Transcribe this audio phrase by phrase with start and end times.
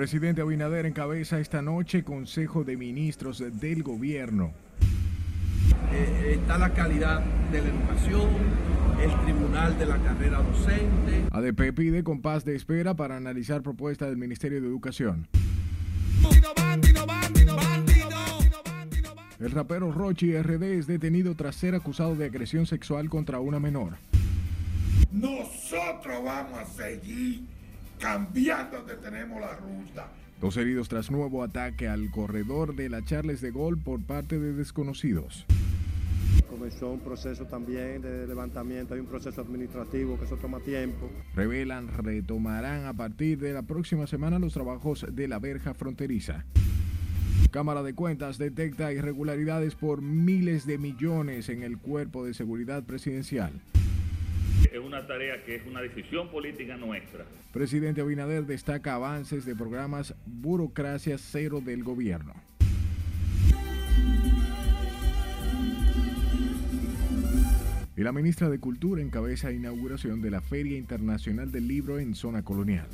[0.00, 4.50] Presidente Abinader encabeza esta noche Consejo de Ministros del Gobierno.
[5.92, 7.22] Eh, está la calidad
[7.52, 8.30] de la educación,
[8.98, 11.26] el Tribunal de la Carrera Docente.
[11.30, 15.28] ADP pide compás de espera para analizar propuesta del Ministerio de Educación.
[19.38, 23.98] El rapero Rochi RD es detenido tras ser acusado de agresión sexual contra una menor.
[25.12, 27.59] Nosotros vamos a seguir
[28.00, 30.08] cambiando donde tenemos la ruta.
[30.40, 34.54] Dos heridos tras nuevo ataque al corredor de la Charles de Gol por parte de
[34.54, 35.44] desconocidos.
[36.48, 41.10] Comenzó un proceso también de levantamiento, hay un proceso administrativo que eso toma tiempo.
[41.34, 46.44] Revelan retomarán a partir de la próxima semana los trabajos de la verja fronteriza.
[47.50, 53.52] Cámara de Cuentas detecta irregularidades por miles de millones en el cuerpo de seguridad presidencial.
[54.72, 57.24] Es una tarea que es una decisión política nuestra.
[57.52, 62.34] Presidente Abinader destaca avances de programas burocracia cero del gobierno.
[67.96, 72.42] Y la ministra de Cultura encabeza inauguración de la Feria Internacional del Libro en Zona
[72.42, 72.86] Colonial.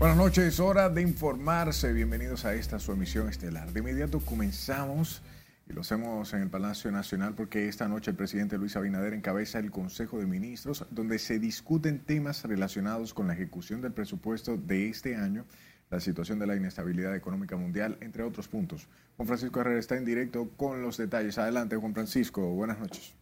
[0.00, 1.92] Buenas noches, hora de informarse.
[1.92, 3.70] Bienvenidos a esta su emisión estelar.
[3.70, 5.20] De inmediato comenzamos
[5.68, 9.58] y lo hacemos en el Palacio Nacional porque esta noche el presidente Luis Abinader encabeza
[9.58, 14.88] el Consejo de Ministros donde se discuten temas relacionados con la ejecución del presupuesto de
[14.88, 15.44] este año,
[15.90, 18.88] la situación de la inestabilidad económica mundial, entre otros puntos.
[19.18, 21.36] Juan Francisco Herrera está en directo con los detalles.
[21.36, 22.40] Adelante, Juan Francisco.
[22.54, 23.12] Buenas noches.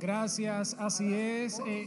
[0.00, 1.60] Gracias, así es.
[1.66, 1.86] Eh,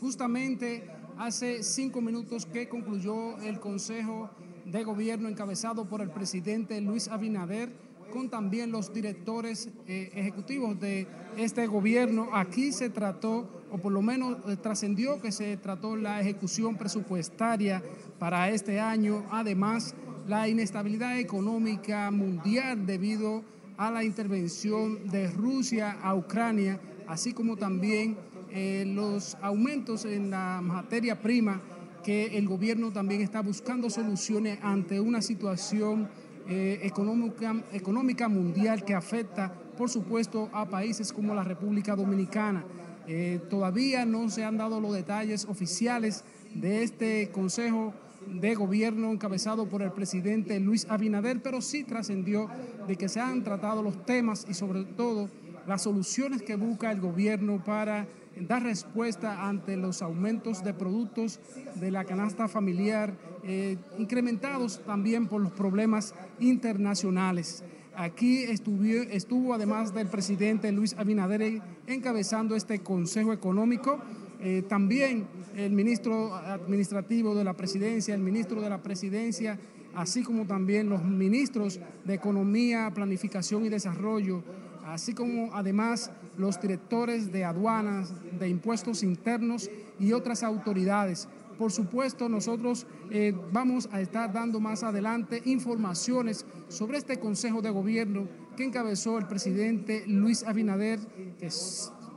[0.00, 4.30] justamente hace cinco minutos que concluyó el Consejo
[4.64, 7.70] de Gobierno encabezado por el presidente Luis Abinader,
[8.10, 11.06] con también los directores eh, ejecutivos de
[11.36, 12.30] este gobierno.
[12.32, 17.82] Aquí se trató, o por lo menos eh, trascendió que se trató la ejecución presupuestaria
[18.18, 19.94] para este año, además
[20.26, 23.44] la inestabilidad económica mundial debido
[23.76, 28.16] a la intervención de Rusia a Ucrania así como también
[28.50, 31.60] eh, los aumentos en la materia prima
[32.04, 36.08] que el gobierno también está buscando soluciones ante una situación
[36.48, 42.64] eh, económica, económica mundial que afecta, por supuesto, a países como la República Dominicana.
[43.06, 47.92] Eh, todavía no se han dado los detalles oficiales de este Consejo
[48.26, 52.48] de Gobierno encabezado por el presidente Luis Abinader, pero sí trascendió
[52.86, 55.28] de que se han tratado los temas y sobre todo
[55.66, 58.06] las soluciones que busca el gobierno para
[58.48, 61.40] dar respuesta ante los aumentos de productos
[61.76, 67.64] de la canasta familiar, eh, incrementados también por los problemas internacionales.
[67.94, 73.98] Aquí estuvo, estuvo, además del presidente Luis Abinader encabezando este Consejo Económico,
[74.40, 79.58] eh, también el ministro administrativo de la presidencia, el ministro de la presidencia,
[79.94, 84.42] así como también los ministros de Economía, Planificación y Desarrollo,
[84.92, 91.28] así como además los directores de aduanas, de impuestos internos y otras autoridades.
[91.58, 97.70] Por supuesto, nosotros eh, vamos a estar dando más adelante informaciones sobre este Consejo de
[97.70, 100.98] Gobierno que encabezó el presidente Luis Abinader,
[101.38, 101.50] que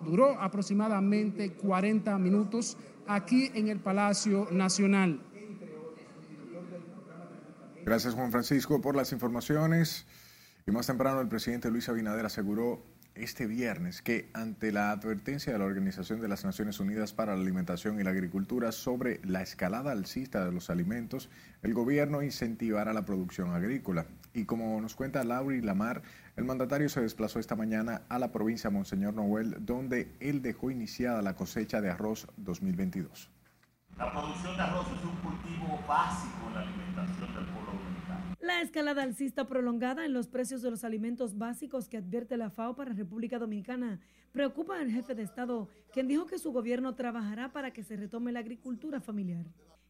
[0.05, 5.19] duró aproximadamente 40 minutos aquí en el Palacio Nacional.
[7.85, 10.05] Gracias Juan Francisco por las informaciones.
[10.65, 12.85] Y más temprano el presidente Luis Abinader aseguró
[13.15, 17.41] este viernes que ante la advertencia de la Organización de las Naciones Unidas para la
[17.41, 21.29] Alimentación y la Agricultura sobre la escalada alcista de los alimentos,
[21.61, 24.07] el gobierno incentivará la producción agrícola.
[24.33, 26.01] Y como nos cuenta Lauri Lamar,
[26.37, 31.21] el mandatario se desplazó esta mañana a la provincia Monseñor Noel, donde él dejó iniciada
[31.21, 33.29] la cosecha de arroz 2022.
[33.97, 37.63] La producción de arroz es un cultivo básico en la alimentación del pueblo
[38.43, 42.75] la escalada alcista prolongada en los precios de los alimentos básicos que advierte la FAO
[42.75, 44.01] para República Dominicana
[44.33, 48.33] preocupa al jefe de Estado, quien dijo que su gobierno trabajará para que se retome
[48.33, 49.45] la agricultura familiar.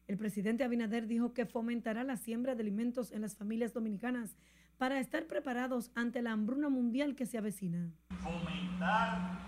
[0.06, 4.36] El presidente Abinader dijo que fomentará la siembra de alimentos en las familias dominicanas
[4.78, 7.90] para estar preparados ante la hambruna mundial que se avecina.
[8.22, 9.40] Fomentar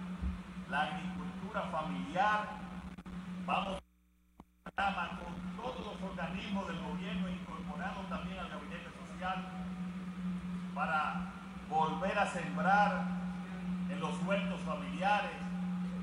[0.68, 2.48] la agricultura familiar.
[3.46, 3.85] Vamos
[4.78, 8.90] a con todos los organismos del gobierno incorporados también al gabinete
[10.74, 11.32] para
[11.70, 13.04] volver a sembrar
[13.88, 15.30] en los huertos familiares,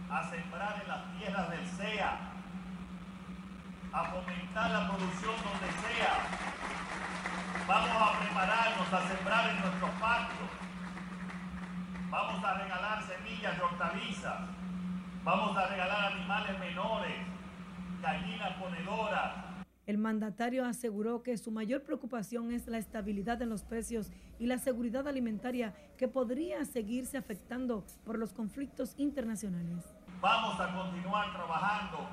[0.09, 2.17] a sembrar en las tierras del SEA,
[3.93, 6.17] a fomentar la producción donde sea,
[7.67, 10.49] Vamos a prepararnos a sembrar en nuestros patios.
[12.09, 14.41] Vamos a regalar semillas de hortalizas.
[15.23, 17.32] Vamos a regalar animales menores,
[18.03, 19.53] gallinas ponedoras,
[19.85, 24.57] el mandatario aseguró que su mayor preocupación es la estabilidad en los precios y la
[24.57, 29.83] seguridad alimentaria que podría seguirse afectando por los conflictos internacionales.
[30.21, 32.07] Vamos a continuar trabajando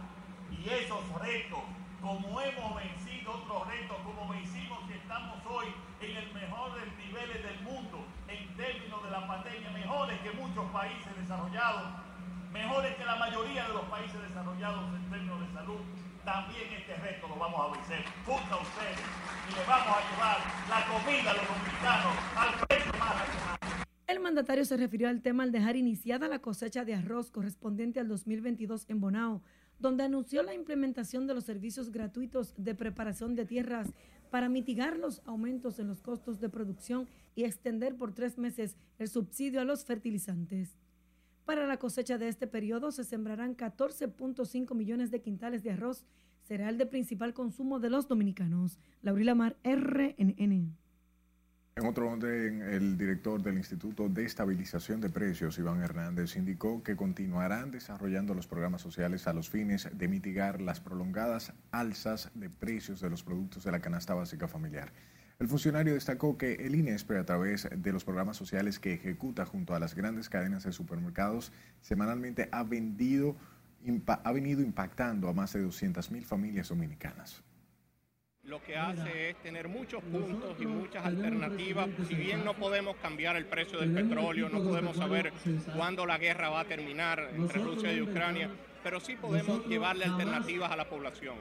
[0.50, 1.62] y esos retos,
[2.00, 5.66] como hemos vencido otros retos, como vencimos y estamos hoy
[6.00, 10.64] en el mejor de niveles del mundo en términos de la pandemia, mejores que muchos
[10.72, 12.09] países desarrollados,
[12.52, 15.80] mejores que la mayoría de los países desarrollados en términos de salud
[16.24, 19.00] también este reto lo vamos a vencer junto a ustedes
[19.48, 20.38] y le vamos a llevar
[20.68, 25.52] la comida a los dominicanos al precio más El mandatario se refirió al tema al
[25.52, 29.42] dejar iniciada la cosecha de arroz correspondiente al 2022 en Bonao,
[29.78, 33.88] donde anunció la implementación de los servicios gratuitos de preparación de tierras
[34.30, 39.08] para mitigar los aumentos en los costos de producción y extender por tres meses el
[39.08, 40.76] subsidio a los fertilizantes.
[41.50, 46.06] Para la cosecha de este periodo se sembrarán 14.5 millones de quintales de arroz,
[46.42, 48.78] cereal de principal consumo de los dominicanos.
[49.02, 50.76] Laurila Mar, RNN.
[51.74, 56.94] En otro orden, el director del Instituto de Estabilización de Precios, Iván Hernández, indicó que
[56.94, 63.00] continuarán desarrollando los programas sociales a los fines de mitigar las prolongadas alzas de precios
[63.00, 64.92] de los productos de la canasta básica familiar.
[65.40, 69.74] El funcionario destacó que el INESPRE, a través de los programas sociales que ejecuta junto
[69.74, 71.50] a las grandes cadenas de supermercados,
[71.80, 73.36] semanalmente ha, vendido,
[74.06, 77.42] ha venido impactando a más de 200.000 familias dominicanas.
[78.42, 81.88] Lo que hace es tener muchos puntos y muchas alternativas.
[82.06, 85.32] Si bien no podemos cambiar el precio del petróleo, no podemos saber
[85.74, 88.50] cuándo la guerra va a terminar entre Rusia y Ucrania,
[88.82, 91.36] pero sí podemos llevarle alternativas a la población.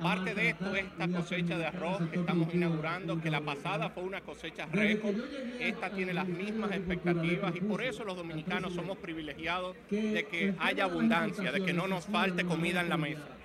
[0.00, 4.04] Parte de esto es esta cosecha de arroz que estamos inaugurando, que la pasada fue
[4.04, 5.16] una cosecha récord.
[5.58, 10.84] Esta tiene las mismas expectativas y por eso los dominicanos somos privilegiados de que haya
[10.84, 13.36] abundancia, de que no nos falte comida en la mesa.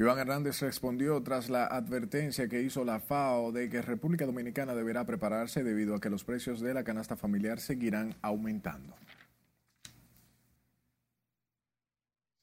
[0.00, 5.04] Iván Hernández respondió tras la advertencia que hizo la FAO de que República Dominicana deberá
[5.04, 8.94] prepararse debido a que los precios de la canasta familiar seguirán aumentando.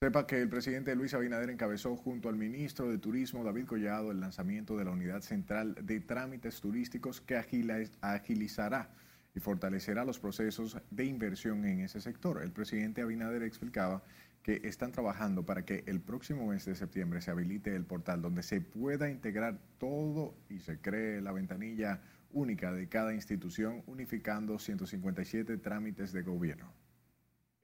[0.05, 4.19] Sepa que el presidente Luis Abinader encabezó junto al ministro de Turismo David Collado el
[4.19, 8.91] lanzamiento de la Unidad Central de Trámites Turísticos que agilizará
[9.33, 12.43] y fortalecerá los procesos de inversión en ese sector.
[12.43, 14.03] El presidente Abinader explicaba
[14.43, 18.43] que están trabajando para que el próximo mes de septiembre se habilite el portal donde
[18.43, 21.99] se pueda integrar todo y se cree la ventanilla
[22.31, 26.84] única de cada institución unificando 157 trámites de gobierno.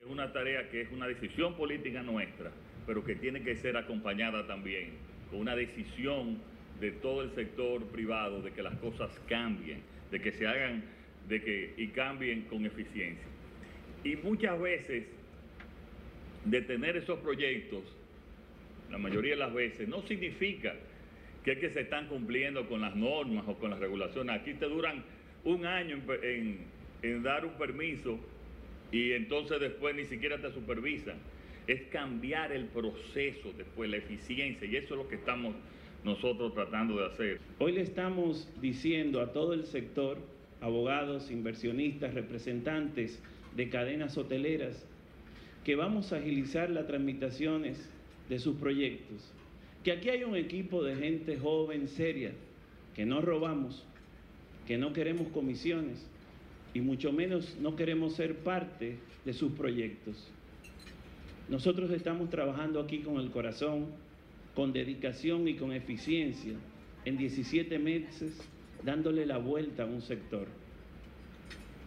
[0.02, 2.50] Es una tarea que es una decisión política nuestra,
[2.88, 4.94] pero que tiene que ser acompañada también
[5.30, 6.38] con una decisión
[6.80, 10.82] de todo el sector privado de que las cosas cambien, de que se hagan
[11.28, 13.24] de que, y cambien con eficiencia.
[14.02, 15.04] Y muchas veces
[16.46, 17.84] detener esos proyectos,
[18.90, 20.74] la mayoría de las veces, no significa
[21.44, 24.34] que es que se están cumpliendo con las normas o con las regulaciones.
[24.34, 25.04] Aquí te duran
[25.44, 26.58] un año en,
[27.02, 28.18] en dar un permiso
[28.92, 31.16] y entonces después ni siquiera te supervisan.
[31.66, 35.54] Es cambiar el proceso después, la eficiencia, y eso es lo que estamos
[36.04, 37.40] nosotros tratando de hacer.
[37.58, 40.18] Hoy le estamos diciendo a todo el sector,
[40.60, 43.20] abogados, inversionistas, representantes
[43.56, 44.86] de cadenas hoteleras,
[45.64, 47.88] que vamos a agilizar las tramitaciones
[48.28, 49.32] de sus proyectos,
[49.84, 52.32] que aquí hay un equipo de gente joven, seria,
[52.94, 53.86] que no robamos,
[54.66, 56.08] que no queremos comisiones,
[56.74, 60.30] y mucho menos no queremos ser parte de sus proyectos.
[61.48, 63.86] Nosotros estamos trabajando aquí con el corazón,
[64.54, 66.54] con dedicación y con eficiencia,
[67.04, 68.40] en 17 meses,
[68.84, 70.46] dándole la vuelta a un sector.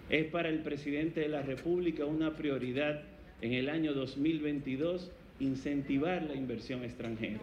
[0.09, 3.03] Es para el presidente de la República una prioridad
[3.41, 7.39] en el año 2022 incentivar la inversión extranjera.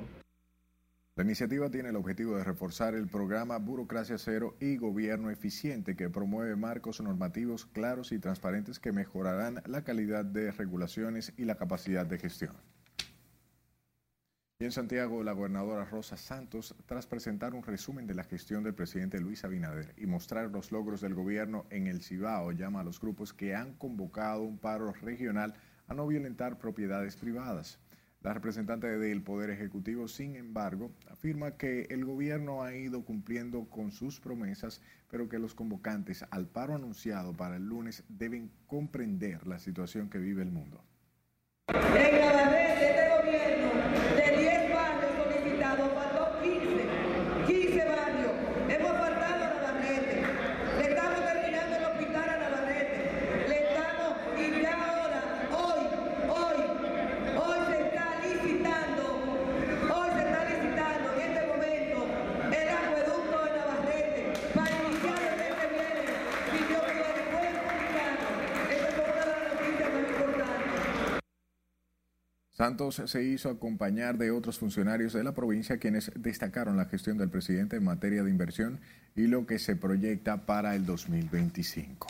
[1.14, 6.08] La iniciativa tiene el objetivo de reforzar el programa Burocracia Cero y Gobierno Eficiente que
[6.08, 12.06] promueve marcos normativos claros y transparentes que mejorarán la calidad de regulaciones y la capacidad
[12.06, 12.56] de gestión.
[14.58, 18.72] Y en Santiago, la gobernadora Rosa Santos, tras presentar un resumen de la gestión del
[18.72, 22.98] presidente Luis Abinader y mostrar los logros del gobierno en el Cibao, llama a los
[22.98, 25.52] grupos que han convocado un paro regional
[25.88, 27.81] a no violentar propiedades privadas.
[28.22, 33.90] La representante del Poder Ejecutivo, sin embargo, afirma que el gobierno ha ido cumpliendo con
[33.90, 39.58] sus promesas, pero que los convocantes al paro anunciado para el lunes deben comprender la
[39.58, 40.84] situación que vive el mundo.
[41.66, 43.71] En cada vez este gobierno
[73.06, 77.76] Se hizo acompañar de otros funcionarios de la provincia quienes destacaron la gestión del presidente
[77.76, 78.80] en materia de inversión
[79.14, 82.06] y lo que se proyecta para el 2025.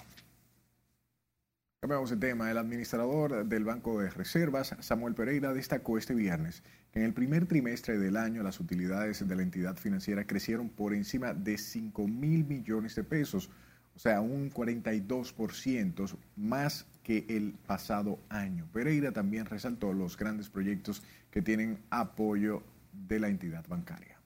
[1.80, 2.48] Cambiamos el tema.
[2.48, 7.46] El administrador del Banco de Reservas, Samuel Pereira, destacó este viernes que en el primer
[7.46, 12.44] trimestre del año las utilidades de la entidad financiera crecieron por encima de 5 mil
[12.44, 13.50] millones de pesos,
[13.96, 18.66] o sea, un 42% más que el pasado año.
[18.72, 24.18] Pereira también resaltó los grandes proyectos que tienen apoyo de la entidad bancaria.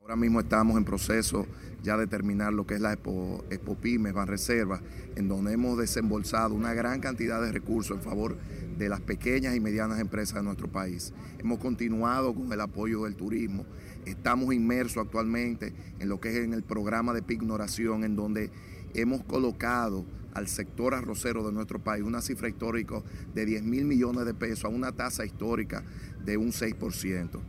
[0.00, 1.46] Ahora mismo estamos en proceso
[1.82, 4.80] ya de terminar lo que es la Expo, Expo Pymes Banreserva,
[5.16, 8.38] en donde hemos desembolsado una gran cantidad de recursos en favor
[8.78, 11.12] de las pequeñas y medianas empresas de nuestro país.
[11.38, 13.66] Hemos continuado con el apoyo del turismo.
[14.06, 18.50] Estamos inmersos actualmente en lo que es en el programa de pignoración, en donde
[18.94, 20.06] hemos colocado
[20.38, 23.02] al sector arrocero de nuestro país una cifra histórica
[23.34, 25.84] de 10 mil millones de pesos a una tasa histórica
[26.24, 27.40] de un 6%.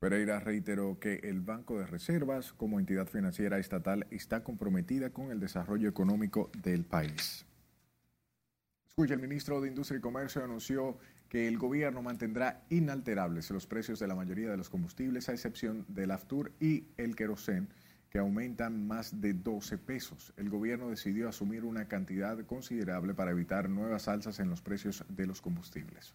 [0.00, 5.38] Pereira reiteró que el Banco de Reservas, como entidad financiera estatal, está comprometida con el
[5.38, 7.46] desarrollo económico del país.
[8.88, 14.00] Escucha, el ministro de Industria y Comercio anunció que el gobierno mantendrá inalterables los precios
[14.00, 17.68] de la mayoría de los combustibles, a excepción del Aftur y el querosén,
[18.12, 20.34] que aumentan más de 12 pesos.
[20.36, 25.26] El gobierno decidió asumir una cantidad considerable para evitar nuevas alzas en los precios de
[25.26, 26.14] los combustibles.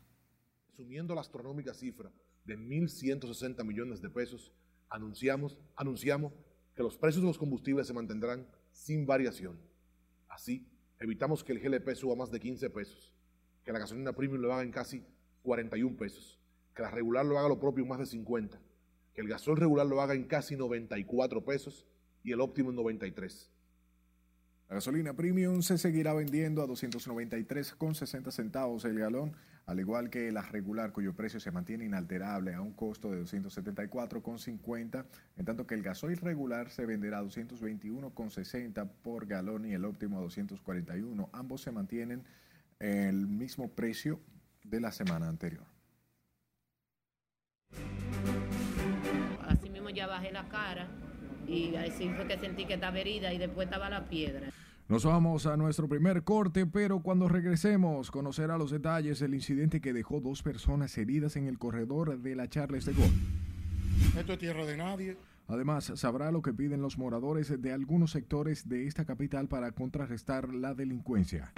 [0.72, 2.12] Asumiendo la astronómica cifra
[2.46, 4.52] de 1.160 millones de pesos,
[4.90, 6.34] anunciamos, anunciamos
[6.76, 9.60] que los precios de los combustibles se mantendrán sin variación.
[10.28, 13.12] Así, evitamos que el GLP suba más de 15 pesos,
[13.64, 15.04] que la gasolina premium lo haga en casi
[15.42, 16.40] 41 pesos,
[16.76, 18.62] que la regular lo haga lo propio en más de 50
[19.18, 21.88] que el gasol regular lo haga en casi 94 pesos
[22.24, 23.50] y el óptimo en 93.
[24.70, 30.44] La gasolina premium se seguirá vendiendo a 293,60 centavos el galón, al igual que la
[30.44, 35.06] regular cuyo precio se mantiene inalterable a un costo de 274,50,
[35.36, 40.20] en tanto que el gasoil regular se venderá a 221,60 por galón y el óptimo
[40.20, 41.30] a 241.
[41.34, 42.24] Ambos se mantienen
[42.78, 44.20] el mismo precio
[44.64, 45.77] de la semana anterior.
[49.98, 50.88] Ya bajé la cara
[51.48, 54.50] y así fue que sentí que estaba herida y después estaba la piedra.
[54.88, 59.94] Nos vamos a nuestro primer corte, pero cuando regresemos conocerá los detalles del incidente que
[59.94, 63.12] dejó dos personas heridas en el corredor de la Charles de Gaulle.
[64.18, 65.18] Esto es tierra de nadie.
[65.48, 70.54] Además, sabrá lo que piden los moradores de algunos sectores de esta capital para contrarrestar
[70.54, 71.54] la delincuencia.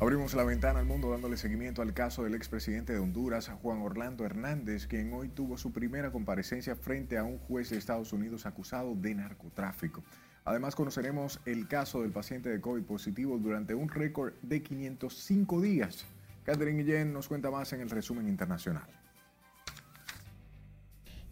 [0.00, 4.24] Abrimos la ventana al mundo dándole seguimiento al caso del expresidente de Honduras, Juan Orlando
[4.24, 8.94] Hernández, quien hoy tuvo su primera comparecencia frente a un juez de Estados Unidos acusado
[8.94, 10.04] de narcotráfico.
[10.44, 16.06] Además, conoceremos el caso del paciente de COVID positivo durante un récord de 505 días.
[16.44, 18.97] Catherine Guillén nos cuenta más en el resumen internacional.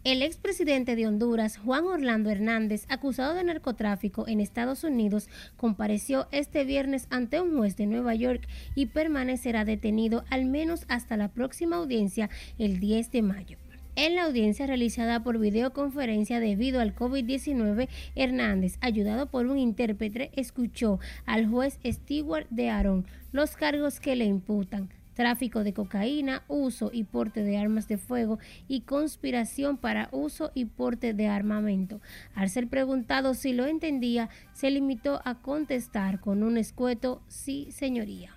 [0.03, 5.27] El expresidente de Honduras, Juan Orlando Hernández, acusado de narcotráfico en Estados Unidos,
[5.57, 11.17] compareció este viernes ante un juez de Nueva York y permanecerá detenido al menos hasta
[11.17, 13.57] la próxima audiencia el 10 de mayo.
[13.97, 20.99] En la audiencia realizada por videoconferencia debido al COVID-19, Hernández, ayudado por un intérprete, escuchó
[21.25, 27.03] al juez Stewart de Aaron los cargos que le imputan tráfico de cocaína, uso y
[27.03, 31.99] porte de armas de fuego y conspiración para uso y porte de armamento.
[32.35, 38.35] Al ser preguntado si lo entendía, se limitó a contestar con un escueto sí, señoría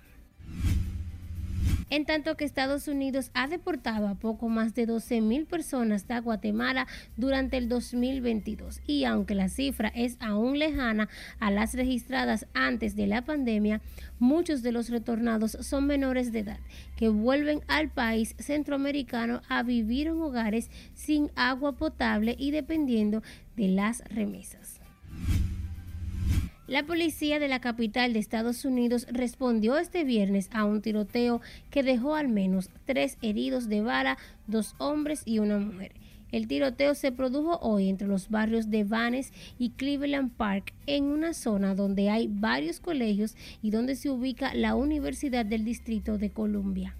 [1.91, 6.19] en tanto que Estados Unidos ha deportado a poco más de 12 mil personas de
[6.21, 8.81] Guatemala durante el 2022.
[8.87, 13.81] Y aunque la cifra es aún lejana a las registradas antes de la pandemia,
[14.19, 16.59] muchos de los retornados son menores de edad
[16.95, 23.21] que vuelven al país centroamericano a vivir en hogares sin agua potable y dependiendo
[23.57, 24.79] de las remesas.
[26.71, 31.83] La policía de la capital de Estados Unidos respondió este viernes a un tiroteo que
[31.83, 35.91] dejó al menos tres heridos de bala, dos hombres y una mujer.
[36.31, 41.33] El tiroteo se produjo hoy entre los barrios de Vanes y Cleveland Park, en una
[41.33, 46.95] zona donde hay varios colegios y donde se ubica la Universidad del Distrito de Columbia.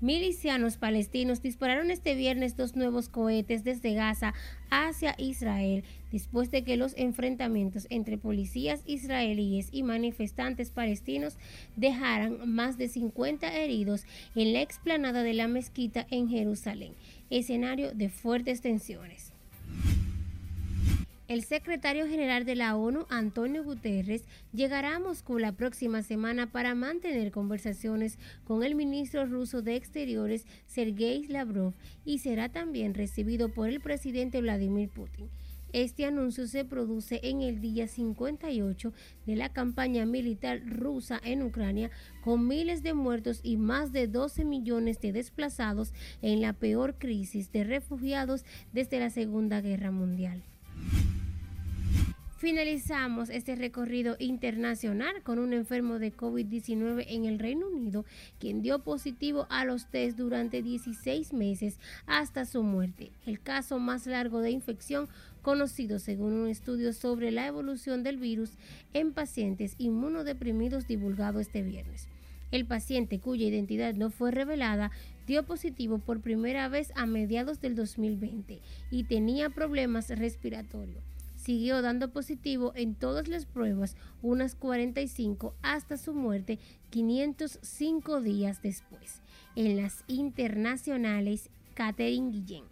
[0.00, 4.32] Milicianos palestinos dispararon este viernes dos nuevos cohetes desde Gaza
[4.70, 11.36] hacia Israel, después de que los enfrentamientos entre policías israelíes y manifestantes palestinos
[11.74, 14.04] dejaran más de 50 heridos
[14.36, 16.94] en la explanada de la mezquita en Jerusalén,
[17.28, 19.32] escenario de fuertes tensiones.
[21.28, 26.74] El secretario general de la ONU, Antonio Guterres, llegará a Moscú la próxima semana para
[26.74, 31.74] mantener conversaciones con el ministro ruso de Exteriores, Sergei Lavrov,
[32.06, 35.28] y será también recibido por el presidente Vladimir Putin.
[35.74, 38.94] Este anuncio se produce en el día 58
[39.26, 41.90] de la campaña militar rusa en Ucrania,
[42.22, 45.92] con miles de muertos y más de 12 millones de desplazados
[46.22, 50.42] en la peor crisis de refugiados desde la Segunda Guerra Mundial.
[52.38, 58.04] Finalizamos este recorrido internacional con un enfermo de COVID-19 en el Reino Unido,
[58.38, 64.06] quien dio positivo a los test durante 16 meses hasta su muerte, el caso más
[64.06, 65.08] largo de infección
[65.42, 68.52] conocido según un estudio sobre la evolución del virus
[68.94, 72.06] en pacientes inmunodeprimidos divulgado este viernes.
[72.52, 74.92] El paciente cuya identidad no fue revelada
[75.26, 78.60] dio positivo por primera vez a mediados del 2020
[78.92, 81.17] y tenía problemas respiratorios
[81.48, 86.58] siguió dando positivo en todas las pruebas, unas 45 hasta su muerte
[86.90, 89.22] 505 días después.
[89.56, 92.66] En las internacionales, Catherine Guillén.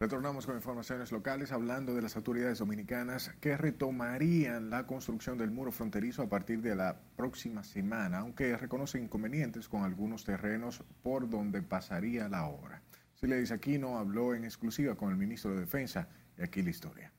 [0.00, 5.70] Retornamos con informaciones locales hablando de las autoridades dominicanas que retomarían la construcción del muro
[5.70, 11.60] fronterizo a partir de la próxima semana, aunque reconocen inconvenientes con algunos terrenos por donde
[11.60, 12.80] pasaría la obra.
[13.16, 16.08] Siledis Aquino habló en exclusiva con el ministro de Defensa
[16.38, 17.12] y aquí la historia.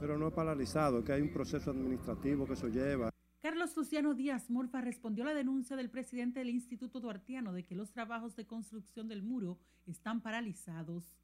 [0.00, 3.10] Pero no paralizado, que hay un proceso administrativo que eso lleva.
[3.40, 7.76] Carlos Luciano Díaz Morfa respondió a la denuncia del presidente del Instituto Duartiano de que
[7.76, 11.16] los trabajos de construcción del muro están paralizados.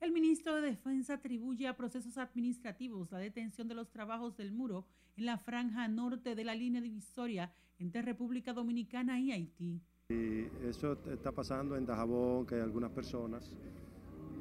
[0.00, 4.86] El ministro de Defensa atribuye a procesos administrativos la detención de los trabajos del muro
[5.16, 9.80] en la franja norte de la línea divisoria entre República Dominicana y Haití.
[10.10, 13.52] Y eso está pasando en Dajabón, que hay algunas personas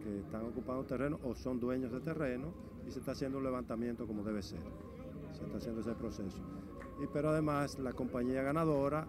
[0.04, 2.54] que están ocupando terreno o son dueños de terreno
[2.88, 4.62] y se está haciendo un levantamiento como debe ser.
[5.34, 6.40] Se está haciendo ese proceso.
[7.04, 9.08] Y, pero además la compañía ganadora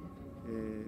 [0.49, 0.85] eh,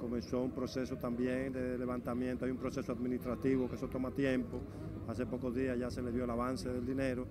[0.00, 4.60] comenzó un proceso también de levantamiento, hay un proceso administrativo que eso toma tiempo.
[5.08, 7.26] Hace pocos días ya se le dio el avance del dinero.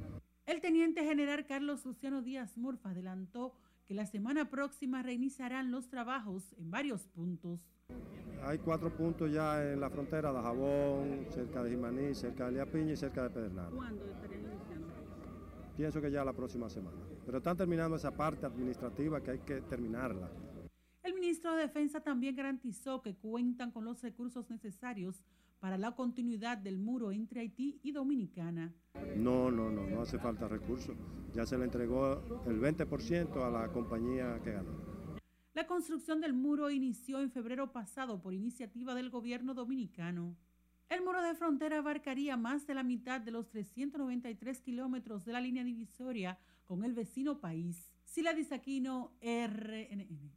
[0.46, 3.54] El teniente general Carlos Luciano Díaz Murfa adelantó
[3.86, 7.60] que la semana próxima reiniciarán los trabajos en varios puntos.
[8.44, 12.94] Hay cuatro puntos ya en la frontera de Jabón, cerca de Jimaní, cerca de Liapiña
[12.94, 13.70] y cerca de Pedernal.
[13.72, 14.04] ¿Cuándo?
[15.82, 17.00] Pienso que ya la próxima semana.
[17.26, 20.30] Pero están terminando esa parte administrativa que hay que terminarla.
[21.02, 25.26] El ministro de Defensa también garantizó que cuentan con los recursos necesarios
[25.60, 28.72] para la continuidad del muro entre Haití y Dominicana.
[29.16, 30.96] No, no, no, no hace falta recursos.
[31.34, 34.74] Ya se le entregó el 20% a la compañía que ganó.
[35.56, 40.38] La construcción del muro inició en febrero pasado por iniciativa del gobierno dominicano.
[40.92, 45.40] El muro de frontera abarcaría más de la mitad de los 393 kilómetros de la
[45.40, 47.94] línea divisoria con el vecino país.
[48.04, 50.34] Sila Disaquino, RNN.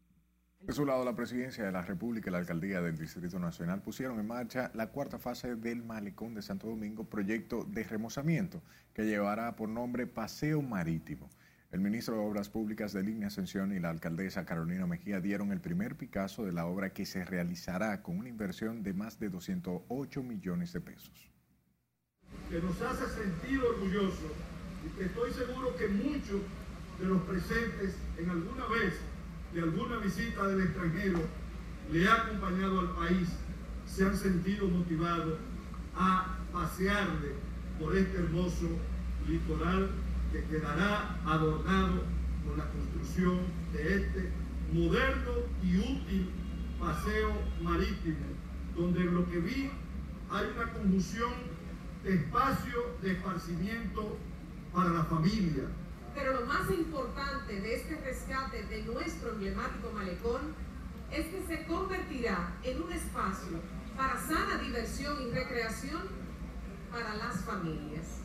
[0.60, 4.20] De su lado, la presidencia de la República y la alcaldía del Distrito Nacional pusieron
[4.20, 8.62] en marcha la cuarta fase del Malecón de Santo Domingo, proyecto de remozamiento
[8.94, 11.30] que llevará por nombre Paseo Marítimo.
[11.74, 15.60] El ministro de Obras Públicas de Línea Ascensión y la alcaldesa Carolina Mejía dieron el
[15.60, 20.22] primer Picasso de la obra que se realizará con una inversión de más de 208
[20.22, 21.32] millones de pesos.
[22.48, 24.30] Que nos hace sentir orgullosos
[24.86, 26.42] y que estoy seguro que muchos
[27.00, 28.94] de los presentes en alguna vez
[29.52, 31.22] de alguna visita del extranjero
[31.90, 33.28] le ha acompañado al país,
[33.84, 35.40] se han sentido motivados
[35.96, 37.32] a pasearle
[37.80, 38.68] por este hermoso
[39.26, 39.90] litoral
[40.34, 42.02] que quedará adornado
[42.44, 43.38] con la construcción
[43.72, 44.32] de este
[44.72, 46.30] moderno y útil
[46.80, 47.30] paseo
[47.62, 48.26] marítimo,
[48.74, 49.70] donde lo que vi
[50.30, 51.32] hay una conjunción
[52.02, 54.18] de espacio de esparcimiento
[54.72, 55.68] para la familia.
[56.16, 60.52] Pero lo más importante de este rescate de nuestro emblemático malecón
[61.12, 63.60] es que se convertirá en un espacio
[63.96, 66.02] para sana diversión y recreación
[66.90, 68.23] para las familias.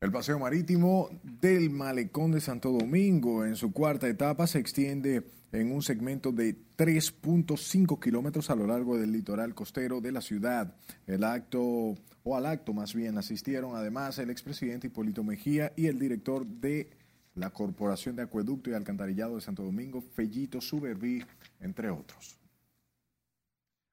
[0.00, 5.72] El paseo marítimo del malecón de Santo Domingo en su cuarta etapa se extiende en
[5.72, 10.76] un segmento de 3.5 kilómetros a lo largo del litoral costero de la ciudad.
[11.04, 15.98] El acto, o al acto más bien, asistieron además el expresidente Hipólito Mejía y el
[15.98, 16.90] director de
[17.34, 21.24] la Corporación de Acueducto y Alcantarillado de Santo Domingo, Fellito Suberví,
[21.58, 22.38] entre otros.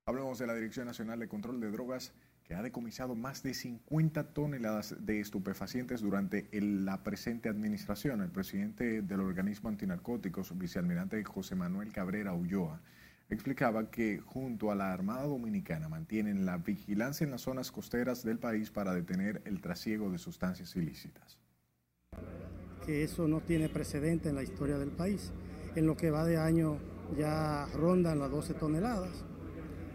[0.06, 2.13] Hablemos de la Dirección Nacional de Control de Drogas
[2.46, 8.22] que ha decomisado más de 50 toneladas de estupefacientes durante la presente administración.
[8.22, 12.82] El presidente del organismo antinarcóticos, vicealmirante José Manuel Cabrera Ulloa,
[13.30, 18.38] explicaba que junto a la Armada Dominicana mantienen la vigilancia en las zonas costeras del
[18.38, 21.40] país para detener el trasiego de sustancias ilícitas.
[22.86, 25.32] Que eso no tiene precedente en la historia del país.
[25.76, 26.78] En lo que va de año
[27.18, 29.26] ya rondan las 12 toneladas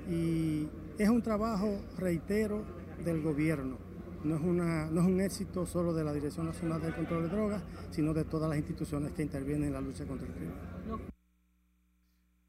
[0.08, 0.68] y
[1.02, 2.62] es un trabajo, reitero,
[3.02, 3.78] del gobierno.
[4.22, 7.28] No es, una, no es un éxito solo de la Dirección Nacional del Control de
[7.30, 10.54] Drogas, sino de todas las instituciones que intervienen en la lucha contra el crimen.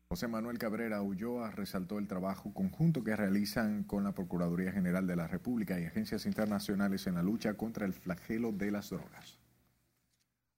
[0.09, 5.15] José Manuel Cabrera Ulloa resaltó el trabajo conjunto que realizan con la Procuraduría General de
[5.15, 9.39] la República y agencias internacionales en la lucha contra el flagelo de las drogas.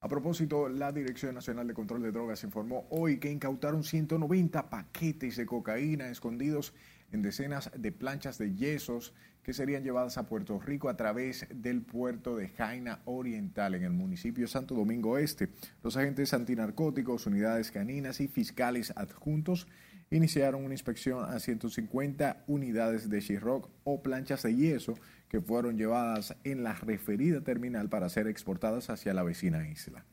[0.00, 5.36] A propósito, la Dirección Nacional de Control de Drogas informó hoy que incautaron 190 paquetes
[5.36, 6.74] de cocaína escondidos
[7.12, 11.82] en decenas de planchas de yesos que serían llevadas a Puerto Rico a través del
[11.82, 15.50] puerto de Jaina Oriental en el municipio Santo Domingo Este.
[15.82, 19.68] Los agentes antinarcóticos, unidades caninas y fiscales adjuntos
[20.10, 24.94] iniciaron una inspección a 150 unidades de Shirrock o planchas de yeso
[25.28, 30.04] que fueron llevadas en la referida terminal para ser exportadas hacia la vecina isla.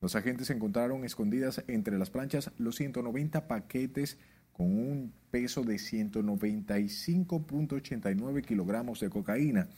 [0.00, 4.18] Los agentes encontraron escondidas entre las planchas los 190 paquetes
[4.58, 9.68] con un peso de 195.89 kilogramos de cocaína.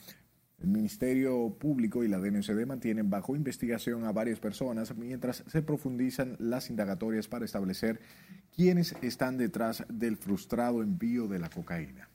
[0.59, 6.37] El Ministerio Público y la DNCD mantienen bajo investigación a varias personas mientras se profundizan
[6.38, 8.01] las indagatorias para establecer
[8.57, 12.09] quiénes están detrás del frustrado envío de la cocaína.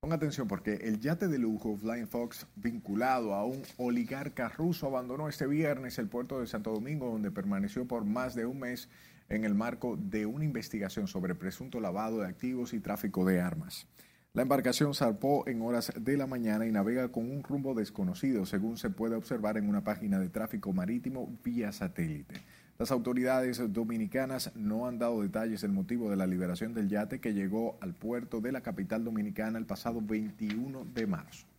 [0.00, 5.28] Ponga atención porque el yate de lujo Flying Fox vinculado a un oligarca ruso abandonó
[5.28, 8.88] este viernes el puerto de Santo Domingo donde permaneció por más de un mes
[9.30, 13.86] en el marco de una investigación sobre presunto lavado de activos y tráfico de armas.
[14.32, 18.76] La embarcación zarpó en horas de la mañana y navega con un rumbo desconocido, según
[18.76, 22.36] se puede observar en una página de tráfico marítimo vía satélite.
[22.78, 27.34] Las autoridades dominicanas no han dado detalles del motivo de la liberación del yate que
[27.34, 31.49] llegó al puerto de la capital dominicana el pasado 21 de marzo.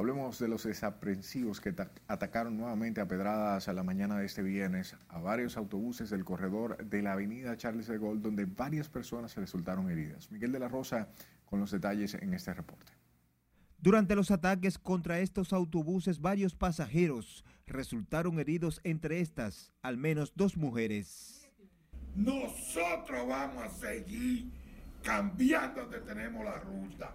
[0.00, 1.74] Hablemos de los desaprensivos que
[2.08, 6.82] atacaron nuevamente a pedradas a la mañana de este viernes a varios autobuses del corredor
[6.86, 10.30] de la avenida Charles de Gaulle, donde varias personas resultaron heridas.
[10.30, 11.08] Miguel de la Rosa
[11.44, 12.94] con los detalles en este reporte.
[13.76, 20.56] Durante los ataques contra estos autobuses, varios pasajeros resultaron heridos, entre estas, al menos dos
[20.56, 21.46] mujeres.
[22.16, 24.50] Nosotros vamos a seguir
[25.02, 27.14] cambiando donde tenemos la ruta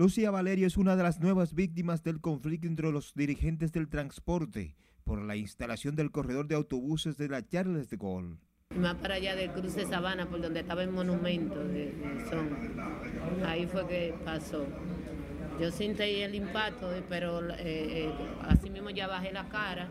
[0.00, 4.74] Lucía Valerio es una de las nuevas víctimas del conflicto entre los dirigentes del transporte
[5.04, 8.38] por la instalación del corredor de autobuses de la Charles de Gaulle.
[8.74, 11.92] Más para allá del cruce Sabana, por donde estaba el monumento de,
[12.30, 12.48] Son.
[13.44, 14.66] Ahí fue que pasó.
[15.60, 18.12] Yo sentí el impacto, pero eh, eh,
[18.48, 19.90] así mismo ya bajé la cara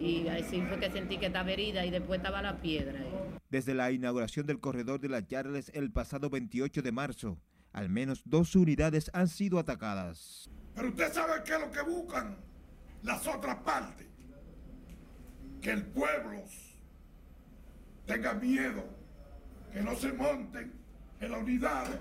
[0.00, 3.04] y así fue que sentí que estaba herida y después estaba la piedra.
[3.50, 7.38] Desde la inauguración del corredor de la Charles el pasado 28 de marzo,
[7.72, 10.50] al menos dos unidades han sido atacadas.
[10.74, 12.36] Pero usted sabe qué es lo que buscan
[13.02, 14.06] las otras partes.
[15.60, 16.42] Que el pueblo
[18.06, 18.84] tenga miedo,
[19.72, 20.72] que no se monten
[21.20, 22.00] en la unidad.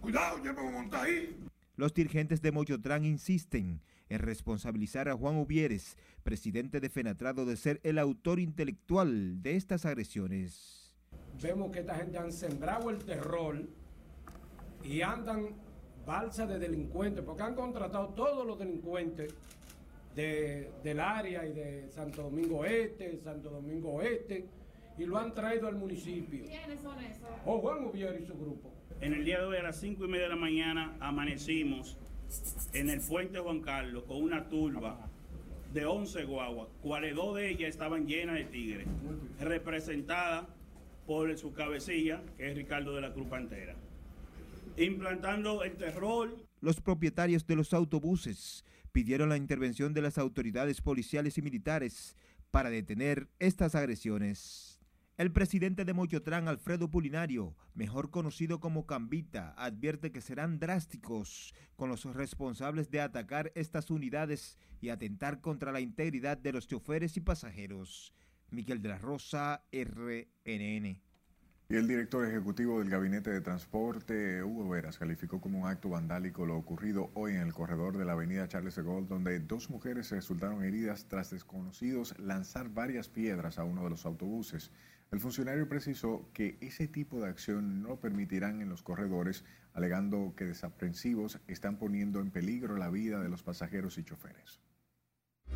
[0.00, 1.36] Cuidado, yo me voy a montar ahí.
[1.76, 7.80] Los dirigentes de Moyotrán insisten en responsabilizar a Juan Uvieres, presidente de Fenatrado, de ser
[7.84, 10.92] el autor intelectual de estas agresiones.
[11.40, 13.66] Vemos que esta gente han sembrado el terror
[14.84, 15.50] y andan
[16.06, 19.34] balsa de delincuentes, porque han contratado todos los delincuentes
[20.14, 24.44] del área y de Santo Domingo Este, Santo Domingo Oeste,
[24.98, 26.44] y lo han traído al municipio.
[26.44, 27.28] ¿Quiénes son esos?
[27.46, 28.70] O Juan Ubier y su grupo.
[29.00, 31.96] En el día de hoy a las cinco y media de la mañana amanecimos
[32.74, 35.08] en el puente Juan Carlos con una turba
[35.72, 38.86] de 11 guaguas, cuales dos de ellas estaban llenas de tigres,
[39.38, 40.44] representadas
[41.06, 43.74] por su cabecilla, que es Ricardo de la Cruz Pantera
[44.76, 46.36] implantando el terror.
[46.60, 52.16] Los propietarios de los autobuses pidieron la intervención de las autoridades policiales y militares
[52.50, 54.80] para detener estas agresiones.
[55.16, 61.90] El presidente de Moyotrán, Alfredo Pulinario, mejor conocido como Cambita, advierte que serán drásticos con
[61.90, 67.20] los responsables de atacar estas unidades y atentar contra la integridad de los choferes y
[67.20, 68.14] pasajeros.
[68.50, 71.09] Miguel de la Rosa, RNN.
[71.70, 76.44] Y el director ejecutivo del Gabinete de Transporte, Hugo Veras, calificó como un acto vandálico
[76.44, 80.10] lo ocurrido hoy en el corredor de la avenida Charles de Gaulle, donde dos mujeres
[80.10, 84.72] resultaron heridas tras desconocidos lanzar varias piedras a uno de los autobuses.
[85.12, 90.46] El funcionario precisó que ese tipo de acción no permitirán en los corredores, alegando que
[90.46, 94.58] desaprensivos están poniendo en peligro la vida de los pasajeros y choferes.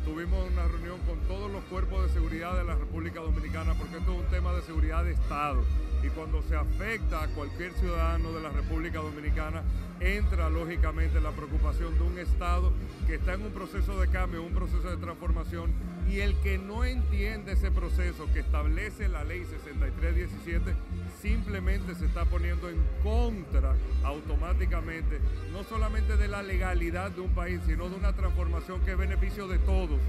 [0.03, 4.11] Tuvimos una reunión con todos los cuerpos de seguridad de la República Dominicana porque esto
[4.11, 5.63] es un tema de seguridad de Estado.
[6.03, 9.63] Y cuando se afecta a cualquier ciudadano de la República Dominicana
[9.99, 12.71] entra lógicamente la preocupación de un Estado
[13.07, 15.71] que está en un proceso de cambio, un proceso de transformación
[16.07, 20.75] y el que no entiende ese proceso que establece la ley 6317
[21.21, 25.19] simplemente se está poniendo en contra automáticamente,
[25.51, 29.47] no solamente de la legalidad de un país, sino de una transformación que es beneficio
[29.47, 29.99] de todos.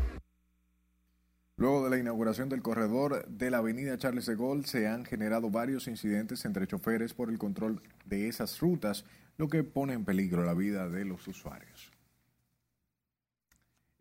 [1.58, 5.48] Luego de la inauguración del corredor de la avenida Charles de Gaulle, se han generado
[5.48, 9.06] varios incidentes entre choferes por el control de esas rutas,
[9.38, 11.95] lo que pone en peligro la vida de los usuarios.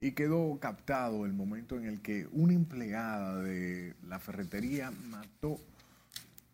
[0.06, 5.60] Y quedó captado el momento en el que una empleada de la ferretería mató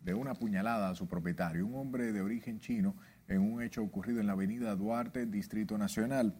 [0.05, 2.95] de una puñalada a su propietario, un hombre de origen chino,
[3.27, 6.33] en un hecho ocurrido en la avenida Duarte, Distrito Nacional.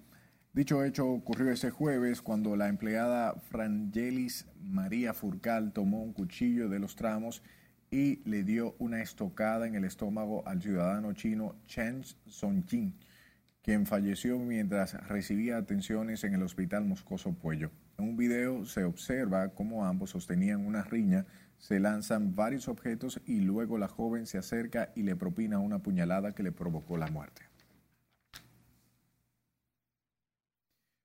[0.54, 6.80] Dicho hecho ocurrió ese jueves cuando la empleada Frangelis María Furcal tomó un cuchillo de
[6.80, 7.44] los tramos
[7.92, 12.96] y le dio una estocada en el estómago al ciudadano chino Chen Songjin,
[13.62, 17.72] quien falleció mientras recibía atenciones en el hospital Moscoso Puello.
[17.98, 21.26] En un video se observa cómo ambos sostenían una riña
[21.62, 26.34] se lanzan varios objetos y luego la joven se acerca y le propina una puñalada
[26.34, 27.44] que le provocó la muerte.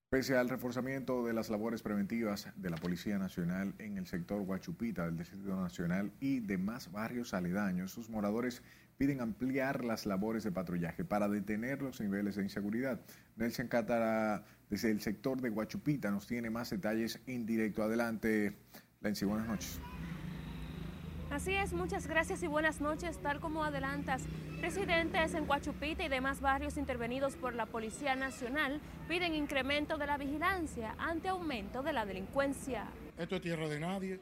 [0.08, 5.04] Pese al reforzamiento de las labores preventivas de la Policía Nacional en el sector Huachupita
[5.04, 8.62] del Distrito Nacional y demás barrios aledaños, sus moradores
[8.96, 13.00] piden ampliar las labores de patrullaje para detener los niveles de inseguridad.
[13.36, 17.82] Nelson Catara, desde el sector de Huachupita, nos tiene más detalles en directo.
[17.82, 18.56] Adelante,
[19.00, 19.80] Lency, buenas noches.
[21.30, 23.18] Así es, muchas gracias y buenas noches.
[23.18, 24.22] Tal como adelantas,
[24.62, 30.16] residentes en Coachupita y demás barrios intervenidos por la Policía Nacional piden incremento de la
[30.16, 32.86] vigilancia ante aumento de la delincuencia.
[33.18, 34.20] Esto es tierra de nadie,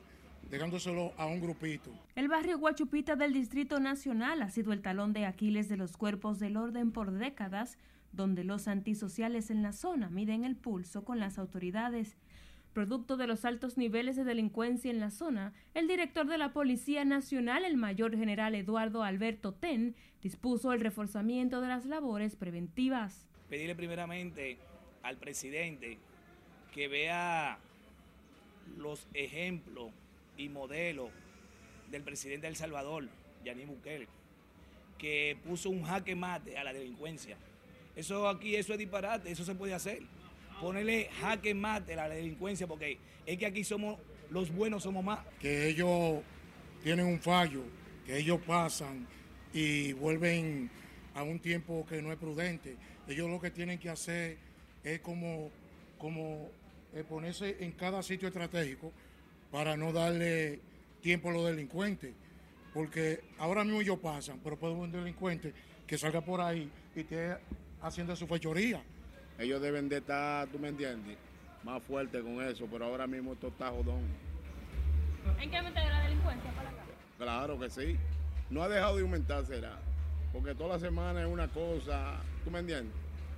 [0.50, 1.90] dejándoselo a un grupito.
[2.14, 6.38] El barrio Guachupita del Distrito Nacional ha sido el talón de Aquiles de los cuerpos
[6.38, 7.78] del orden por décadas,
[8.12, 12.16] donde los antisociales en la zona miden el pulso con las autoridades.
[12.72, 17.04] Producto de los altos niveles de delincuencia en la zona, el director de la Policía
[17.04, 23.26] Nacional, el mayor general Eduardo Alberto Ten, dispuso el reforzamiento de las labores preventivas.
[23.48, 24.58] Pedirle primeramente
[25.02, 25.98] al presidente
[26.72, 27.58] que vea
[28.76, 29.92] los ejemplos
[30.36, 31.10] y modelos
[31.90, 33.08] del presidente de El Salvador,
[33.44, 34.08] Yaní Bukele,
[34.98, 37.36] que puso un jaque mate a la delincuencia.
[37.96, 40.02] Eso aquí, eso es disparate, eso se puede hacer
[40.60, 43.98] ponerle jaque mate a la delincuencia, porque es que aquí somos,
[44.30, 45.20] los buenos somos más.
[45.38, 46.22] Que ellos
[46.82, 47.62] tienen un fallo,
[48.06, 49.06] que ellos pasan
[49.52, 50.70] y vuelven
[51.14, 52.76] a un tiempo que no es prudente.
[53.08, 54.38] Ellos lo que tienen que hacer
[54.82, 55.50] es como,
[55.98, 56.50] como
[56.94, 58.92] eh, ponerse en cada sitio estratégico
[59.54, 60.58] para no darle
[61.00, 62.12] tiempo a los delincuentes.
[62.72, 65.54] Porque ahora mismo ellos pasan, pero puede un delincuente
[65.86, 67.36] que salga por ahí y esté
[67.80, 68.82] haciendo su fechoría
[69.38, 71.16] ellos deben de estar, tú me entiendes,
[71.62, 74.02] más fuerte con eso, pero ahora mismo esto está jodón.
[75.40, 76.82] ¿En qué aumenta la delincuencia para acá?
[77.18, 77.96] Claro que sí.
[78.50, 79.78] No ha dejado de aumentar, será.
[80.32, 82.92] Porque toda la semana es una cosa, tú me entiendes,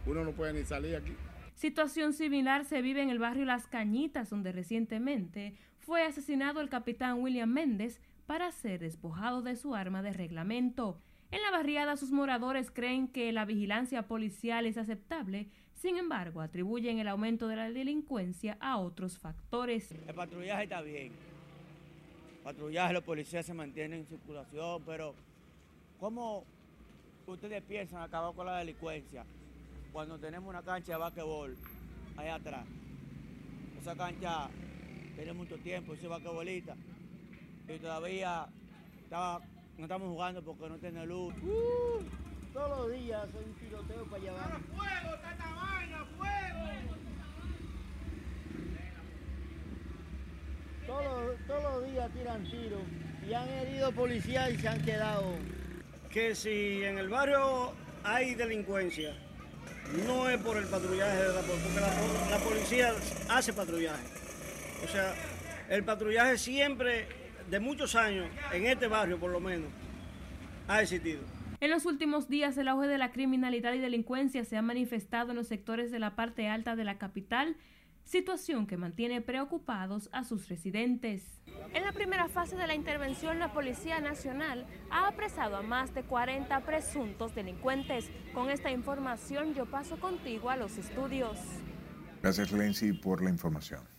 [0.07, 1.15] uno no puede ni salir aquí.
[1.55, 5.55] Situación similar se vive en el barrio Las Cañitas, donde recientemente
[5.87, 11.01] fue asesinado el capitán William Méndez para ser despojado de su arma de reglamento.
[11.31, 16.99] En la barriada sus moradores creen que la vigilancia policial es aceptable sin embargo, atribuyen
[16.99, 19.93] el aumento de la delincuencia a otros factores.
[19.93, 21.13] El patrullaje está bien.
[21.13, 25.15] El patrullaje, los policías se mantienen en circulación, pero
[26.01, 26.45] ¿cómo
[27.27, 29.25] ustedes piensan acabar con la delincuencia
[29.93, 31.57] cuando tenemos una cancha de basquetbol
[32.17, 32.67] allá atrás?
[33.79, 34.49] Esa cancha
[35.17, 36.77] tiene mucho tiempo, ese basquetbolista,
[37.69, 38.47] y todavía
[39.11, 41.35] no estamos jugando porque no tiene luz.
[41.43, 42.05] Uh,
[42.53, 44.61] todos los días hay un tiroteo para llevar.
[44.75, 45.17] ¡Fuego,
[46.17, 46.97] fuego!
[50.87, 52.83] Todos, los días tiran tiros
[53.29, 55.35] y han herido policías y se han quedado.
[56.11, 57.73] Que si en el barrio
[58.05, 59.15] hay delincuencia,
[60.07, 62.95] no es por el patrullaje de la porque la, la policía
[63.29, 64.26] hace patrullaje.
[64.87, 65.13] O sea,
[65.69, 67.09] el patrullaje siempre,
[67.51, 69.69] de muchos años, en este barrio por lo menos,
[70.69, 71.23] ha existido.
[71.59, 75.39] En los últimos días, el auge de la criminalidad y delincuencia se ha manifestado en
[75.39, 77.57] los sectores de la parte alta de la capital,
[78.05, 81.43] situación que mantiene preocupados a sus residentes.
[81.75, 86.05] En la primera fase de la intervención, la Policía Nacional ha apresado a más de
[86.05, 88.09] 40 presuntos delincuentes.
[88.33, 91.41] Con esta información, yo paso contigo a los estudios.
[92.23, 93.96] Gracias, Lenzi, por la información.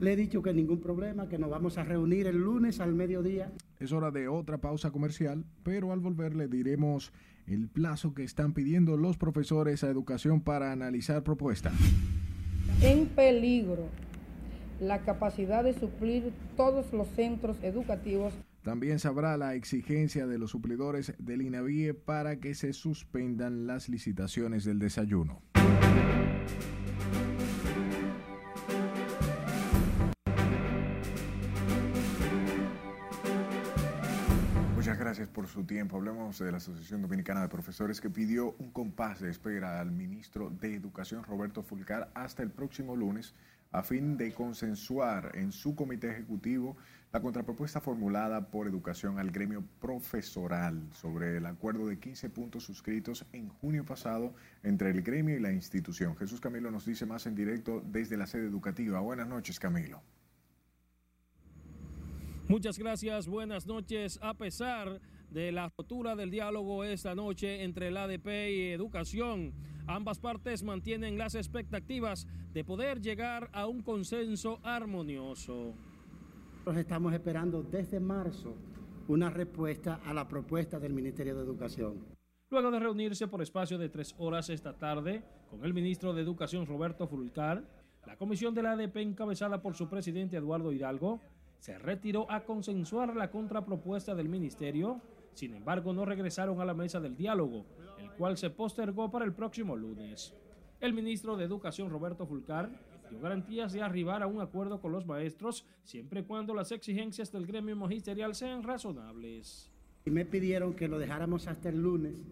[0.00, 3.52] Le he dicho que ningún problema, que nos vamos a reunir el lunes al mediodía.
[3.80, 7.12] Es hora de otra pausa comercial, pero al volver le diremos
[7.48, 11.74] el plazo que están pidiendo los profesores a educación para analizar propuestas.
[12.80, 13.88] En peligro
[14.80, 18.32] la capacidad de suplir todos los centros educativos.
[18.62, 24.64] También sabrá la exigencia de los suplidores del INAVIE para que se suspendan las licitaciones
[24.64, 25.42] del desayuno.
[35.18, 35.96] Gracias por su tiempo.
[35.96, 40.48] Hablemos de la Asociación Dominicana de Profesores que pidió un compás de espera al ministro
[40.48, 43.34] de Educación, Roberto Fulcar, hasta el próximo lunes
[43.72, 46.76] a fin de consensuar en su comité ejecutivo
[47.10, 53.26] la contrapropuesta formulada por Educación al gremio profesoral sobre el acuerdo de 15 puntos suscritos
[53.32, 56.16] en junio pasado entre el gremio y la institución.
[56.16, 59.00] Jesús Camilo nos dice más en directo desde la sede educativa.
[59.00, 60.00] Buenas noches, Camilo.
[62.48, 64.18] Muchas gracias, buenas noches.
[64.22, 69.52] A pesar de la rotura del diálogo esta noche entre el ADP y Educación,
[69.86, 75.74] ambas partes mantienen las expectativas de poder llegar a un consenso armonioso.
[76.52, 78.54] Nosotros estamos esperando desde marzo
[79.08, 82.02] una respuesta a la propuesta del Ministerio de Educación.
[82.48, 86.64] Luego de reunirse por espacio de tres horas esta tarde con el ministro de Educación
[86.64, 87.62] Roberto Fulcar,
[88.06, 91.20] la comisión de la ADP encabezada por su presidente Eduardo Hidalgo
[91.58, 95.00] se retiró a consensuar la contrapropuesta del ministerio,
[95.34, 97.66] sin embargo no regresaron a la mesa del diálogo,
[97.98, 100.34] el cual se postergó para el próximo lunes.
[100.80, 102.70] El ministro de Educación Roberto Fulcar
[103.10, 107.32] dio garantías de arribar a un acuerdo con los maestros siempre y cuando las exigencias
[107.32, 109.72] del gremio magisterial sean razonables.
[110.04, 112.22] Y me pidieron que lo dejáramos hasta el lunes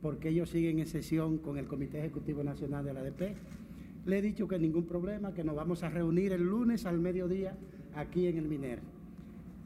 [0.00, 3.36] porque ellos siguen en sesión con el Comité Ejecutivo Nacional de la ADP.
[4.06, 7.56] Le he dicho que ningún problema, que nos vamos a reunir el lunes al mediodía
[7.94, 8.80] aquí en el MINER.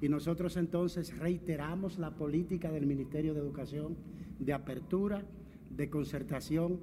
[0.00, 3.96] Y nosotros entonces reiteramos la política del Ministerio de Educación
[4.38, 5.24] de apertura,
[5.70, 6.80] de concertación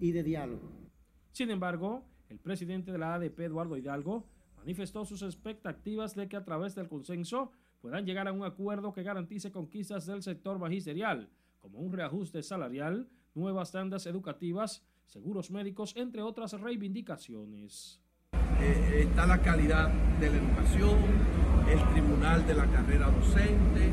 [0.00, 0.70] y de diálogo.
[1.32, 4.26] Sin embargo, el presidente de la ADP, Eduardo Hidalgo,
[4.56, 9.02] manifestó sus expectativas de que a través del consenso puedan llegar a un acuerdo que
[9.02, 11.28] garantice conquistas del sector magisterial,
[11.58, 18.03] como un reajuste salarial, nuevas tandas educativas, seguros médicos, entre otras reivindicaciones.
[18.64, 20.96] Eh, está la calidad de la educación,
[21.70, 23.90] el tribunal de la carrera docente,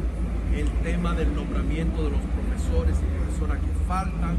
[0.56, 4.38] el tema del nombramiento de los profesores y profesoras que faltan,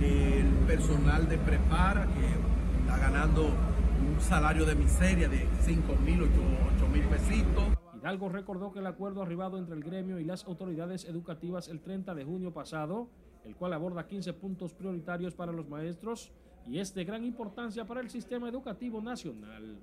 [0.00, 6.88] el personal de prepara que está ganando un salario de miseria de 5 mil, 8
[6.90, 7.64] mil pesitos.
[7.94, 12.14] Hidalgo recordó que el acuerdo arribado entre el gremio y las autoridades educativas el 30
[12.14, 13.10] de junio pasado,
[13.44, 16.32] el cual aborda 15 puntos prioritarios para los maestros
[16.70, 19.76] y es de gran importancia para el sistema educativo nacional.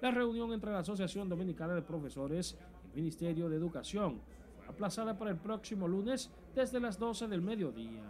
[0.00, 4.22] La reunión entre la Asociación Dominicana de Profesores y el Ministerio de Educación
[4.56, 8.02] fue aplazada para el próximo lunes desde las 12 del mediodía.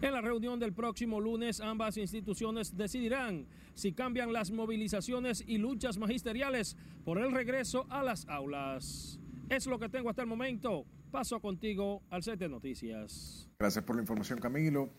[0.00, 5.98] En la reunión del próximo lunes, ambas instituciones decidirán si cambian las movilizaciones y luchas
[5.98, 9.18] magisteriales por el regreso a las aulas.
[9.48, 10.86] Es lo que tengo hasta el momento.
[11.10, 13.48] Paso contigo al set de noticias.
[13.58, 14.92] Gracias por la información, Camilo.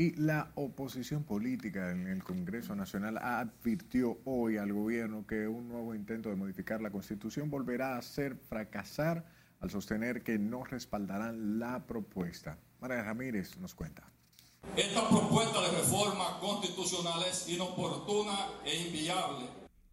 [0.00, 5.92] Y la oposición política en el Congreso Nacional advirtió hoy al gobierno que un nuevo
[5.92, 9.24] intento de modificar la Constitución volverá a hacer fracasar
[9.58, 12.60] al sostener que no respaldarán la propuesta.
[12.80, 14.08] María Ramírez nos cuenta.
[14.76, 19.46] Esta propuesta de reforma constitucional es inoportuna e inviable.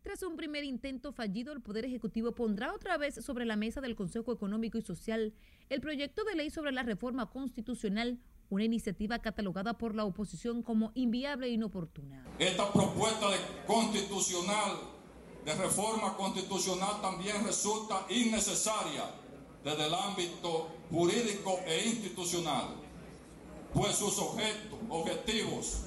[0.03, 3.95] Tras un primer intento fallido, el Poder Ejecutivo pondrá otra vez sobre la mesa del
[3.95, 5.33] Consejo Económico y Social
[5.69, 8.19] el proyecto de ley sobre la reforma constitucional,
[8.49, 12.23] una iniciativa catalogada por la oposición como inviable e inoportuna.
[12.39, 14.77] Esta propuesta de constitucional,
[15.45, 19.03] de reforma constitucional, también resulta innecesaria
[19.63, 22.85] desde el ámbito jurídico e institucional
[23.75, 25.83] pues sus objetos, objetivos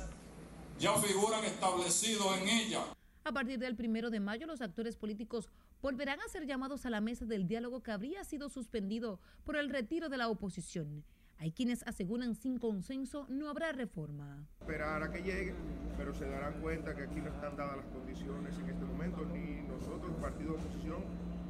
[0.79, 2.85] ya figuran establecidos en ella.
[3.25, 5.49] A partir del primero de mayo, los actores políticos
[5.81, 9.71] volverán a ser llamados a la mesa del diálogo que habría sido suspendido por el
[9.71, 11.03] retiro de la oposición.
[11.41, 14.45] Hay quienes aseguran sin consenso no habrá reforma.
[14.61, 15.55] Esperar a que llegue,
[15.97, 19.63] pero se darán cuenta que aquí no están dadas las condiciones en este momento, ni
[19.69, 21.05] nosotros, el partido de oposición,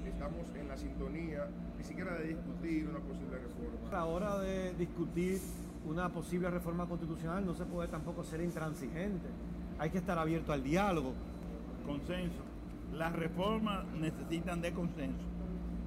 [0.07, 3.89] estamos en la sintonía ni siquiera de discutir una posible reforma.
[3.89, 5.41] A la hora de discutir
[5.86, 9.26] una posible reforma constitucional no se puede tampoco ser intransigente.
[9.78, 11.14] Hay que estar abierto al diálogo.
[11.86, 12.43] Consenso.
[12.93, 15.24] Las reformas necesitan de consenso.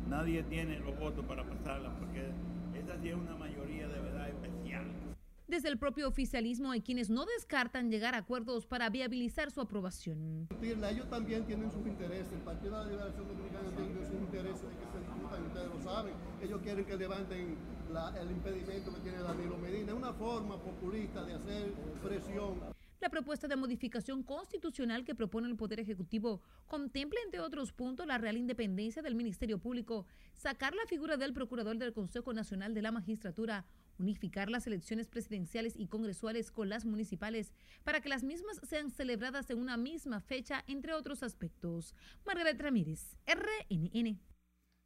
[0.09, 2.31] Nadie tiene los votos para pasarlas porque
[2.79, 3.60] esa sí es una mayoría.
[5.51, 10.47] Desde el propio oficialismo hay quienes no descartan llegar a acuerdos para viabilizar su aprobación.
[10.61, 14.69] Ellos también tienen sus intereses, el Partido de la Liberación Dominicana tiene sus intereses de
[14.69, 16.13] que se discutan, ustedes lo saben.
[16.41, 17.57] Ellos quieren que levanten
[17.91, 19.91] la, el impedimento que tiene Danilo Medina.
[19.91, 22.61] Es una forma populista de hacer presión.
[23.01, 28.19] La propuesta de modificación constitucional que propone el Poder Ejecutivo contempla, entre otros puntos, la
[28.19, 32.91] real independencia del Ministerio Público, sacar la figura del Procurador del Consejo Nacional de la
[32.91, 33.65] Magistratura,
[33.99, 39.49] unificar las elecciones presidenciales y congresuales con las municipales para que las mismas sean celebradas
[39.49, 41.95] en una misma fecha, entre otros aspectos.
[42.25, 44.19] Margaret Ramírez, RNN.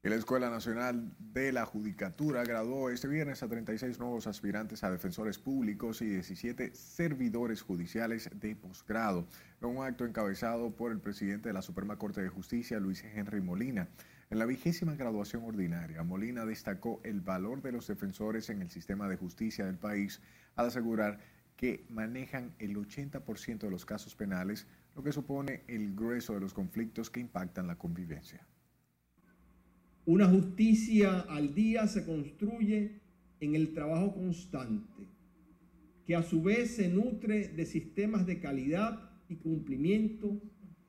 [0.05, 5.39] La Escuela Nacional de la Judicatura graduó este viernes a 36 nuevos aspirantes a defensores
[5.39, 9.25] públicos y 17 servidores judiciales de posgrado,
[9.61, 13.41] en un acto encabezado por el presidente de la Suprema Corte de Justicia, Luis Henry
[13.41, 13.87] Molina.
[14.31, 19.07] En la vigésima graduación ordinaria, Molina destacó el valor de los defensores en el sistema
[19.07, 20.19] de justicia del país
[20.55, 21.19] al asegurar
[21.55, 26.53] que manejan el 80% de los casos penales, lo que supone el grueso de los
[26.53, 28.45] conflictos que impactan la convivencia.
[30.05, 33.01] Una justicia al día se construye
[33.39, 35.07] en el trabajo constante,
[36.05, 40.41] que a su vez se nutre de sistemas de calidad y cumplimiento,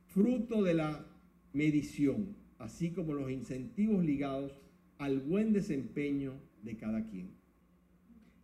[0.07, 1.07] fruto de la
[1.53, 4.61] medición así como los incentivos ligados
[4.99, 7.31] al buen desempeño de cada quien.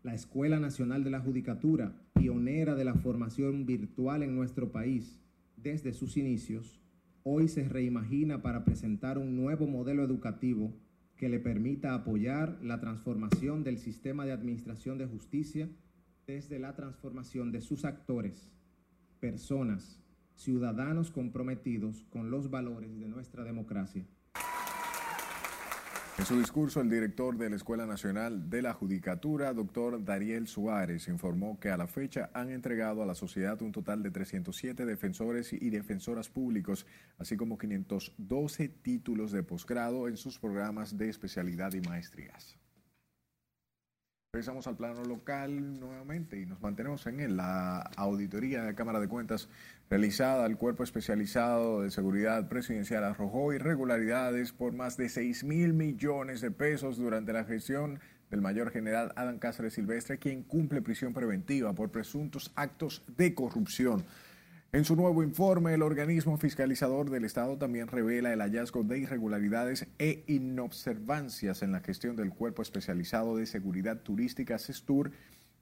[0.03, 5.21] La Escuela Nacional de la Judicatura, pionera de la formación virtual en nuestro país
[5.57, 6.81] desde sus inicios,
[7.23, 10.73] hoy se reimagina para presentar un nuevo modelo educativo
[11.17, 15.69] que le permita apoyar la transformación del sistema de administración de justicia
[16.27, 18.51] desde la transformación de sus actores,
[19.21, 20.02] personas,
[20.37, 24.07] ciudadanos comprometidos con los valores de nuestra democracia.
[26.19, 31.09] En su discurso, el director de la Escuela Nacional de la Judicatura, doctor Dariel Suárez,
[31.09, 35.53] informó que a la fecha han entregado a la sociedad un total de 307 defensores
[35.55, 36.87] y defensoras públicos,
[37.19, 42.62] así como 512 títulos de posgrado en sus programas de especialidad y maestrías.
[44.35, 47.37] Regresamos al plano local nuevamente y nos mantenemos en él.
[47.37, 49.51] La auditoría de Cámara de Cuentas
[49.91, 56.41] realizada al Cuerpo Especializado de Seguridad Presidencial arrojó irregularidades por más de 6 mil millones
[56.41, 61.75] de pesos durante la gestión del mayor general Adán Cáceres Silvestre, quien cumple prisión preventiva
[61.75, 64.03] por presuntos actos de corrupción.
[64.75, 69.87] En su nuevo informe, el organismo fiscalizador del Estado también revela el hallazgo de irregularidades
[69.99, 75.11] e inobservancias en la gestión del Cuerpo Especializado de Seguridad Turística CESTUR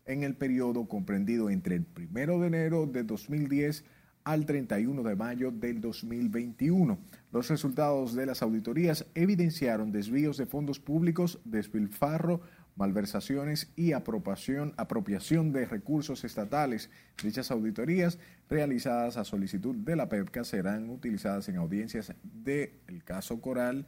[0.07, 3.85] en el periodo comprendido entre el 1 de enero de 2010
[4.23, 6.97] al 31 de mayo del 2021.
[7.33, 12.43] Los resultados de las auditorías evidenciaron desvíos de fondos públicos, despilfarro,
[12.77, 16.91] malversaciones y apropiación, apropiación de recursos estatales.
[17.23, 18.19] Dichas auditorías,
[18.49, 23.87] realizadas a solicitud de la PEPCA, serán utilizadas en audiencias del caso Coral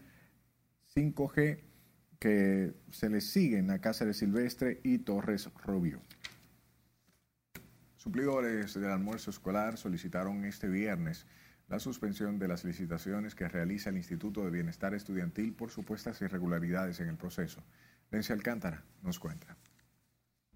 [0.94, 1.60] 5G
[2.18, 6.00] que se les siguen a Cáceres Silvestre y Torres Rubio.
[7.96, 11.26] Suplidores del almuerzo escolar solicitaron este viernes
[11.68, 17.00] la suspensión de las licitaciones que realiza el Instituto de Bienestar Estudiantil por supuestas irregularidades
[17.00, 17.62] en el proceso.
[18.12, 19.56] Lencia Alcántara nos cuenta.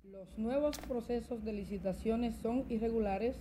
[0.05, 3.35] Los nuevos procesos de licitaciones son irregulares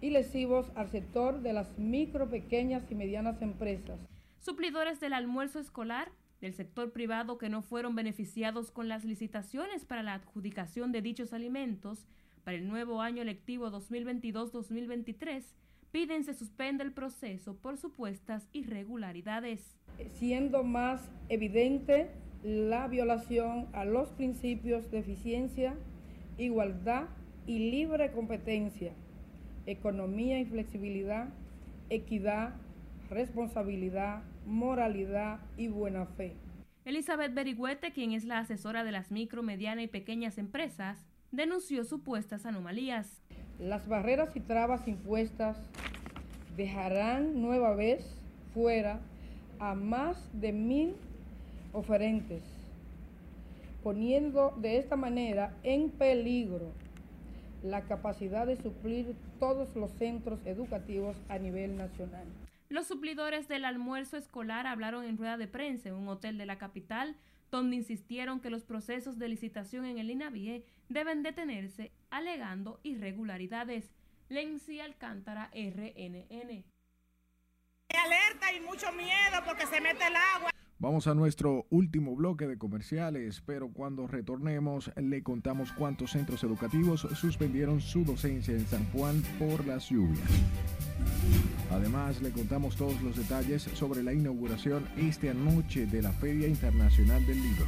[0.00, 3.98] y lesivos al sector de las micro, pequeñas y medianas empresas.
[4.38, 10.04] Suplidores del almuerzo escolar del sector privado que no fueron beneficiados con las licitaciones para
[10.04, 12.06] la adjudicación de dichos alimentos
[12.44, 15.42] para el nuevo año lectivo 2022-2023
[15.90, 19.76] piden se suspenda el proceso por supuestas irregularidades.
[20.12, 22.08] Siendo más evidente
[22.42, 25.74] la violación a los principios de eficiencia,
[26.38, 27.04] igualdad
[27.46, 28.92] y libre competencia,
[29.66, 31.28] economía y flexibilidad,
[31.90, 32.54] equidad,
[33.10, 36.34] responsabilidad, moralidad y buena fe.
[36.84, 42.46] Elizabeth Berigüete, quien es la asesora de las micro, medianas y pequeñas empresas, denunció supuestas
[42.46, 43.22] anomalías.
[43.58, 45.58] Las barreras y trabas impuestas
[46.56, 48.16] dejarán nueva vez
[48.54, 49.00] fuera
[49.58, 50.94] a más de mil
[51.76, 52.42] oferentes,
[53.82, 56.72] poniendo de esta manera en peligro
[57.62, 62.26] la capacidad de suplir todos los centros educativos a nivel nacional.
[62.70, 66.56] Los suplidores del almuerzo escolar hablaron en rueda de prensa en un hotel de la
[66.56, 67.16] capital
[67.50, 73.92] donde insistieron que los procesos de licitación en el INAVIE deben detenerse, alegando irregularidades.
[74.28, 76.64] Lenzi Alcántara, RNN.
[77.88, 80.55] Alerta y mucho miedo porque se mete el agua.
[80.78, 87.08] Vamos a nuestro último bloque de comerciales, pero cuando retornemos le contamos cuántos centros educativos
[87.14, 90.28] suspendieron su docencia en San Juan por las lluvias.
[91.70, 97.24] Además, le contamos todos los detalles sobre la inauguración esta noche de la Feria Internacional
[97.26, 97.66] del Libro.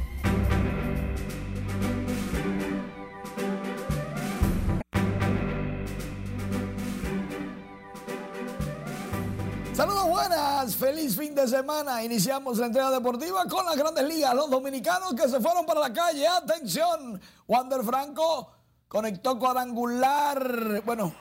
[10.79, 12.01] Feliz fin de semana.
[12.03, 14.33] Iniciamos la entrega deportiva con las grandes ligas.
[14.33, 16.25] Los dominicanos que se fueron para la calle.
[16.25, 18.49] Atención, Wander Franco
[18.87, 20.81] conectó cuadrangular.
[20.85, 21.13] Bueno,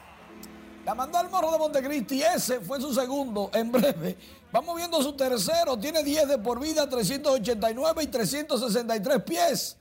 [0.85, 2.23] la mandó al morro de Montecristi.
[2.23, 3.51] Ese fue su segundo.
[3.53, 4.17] En breve,
[4.53, 5.77] vamos viendo su tercero.
[5.77, 9.77] Tiene 10 de por vida, 389 y 363 pies.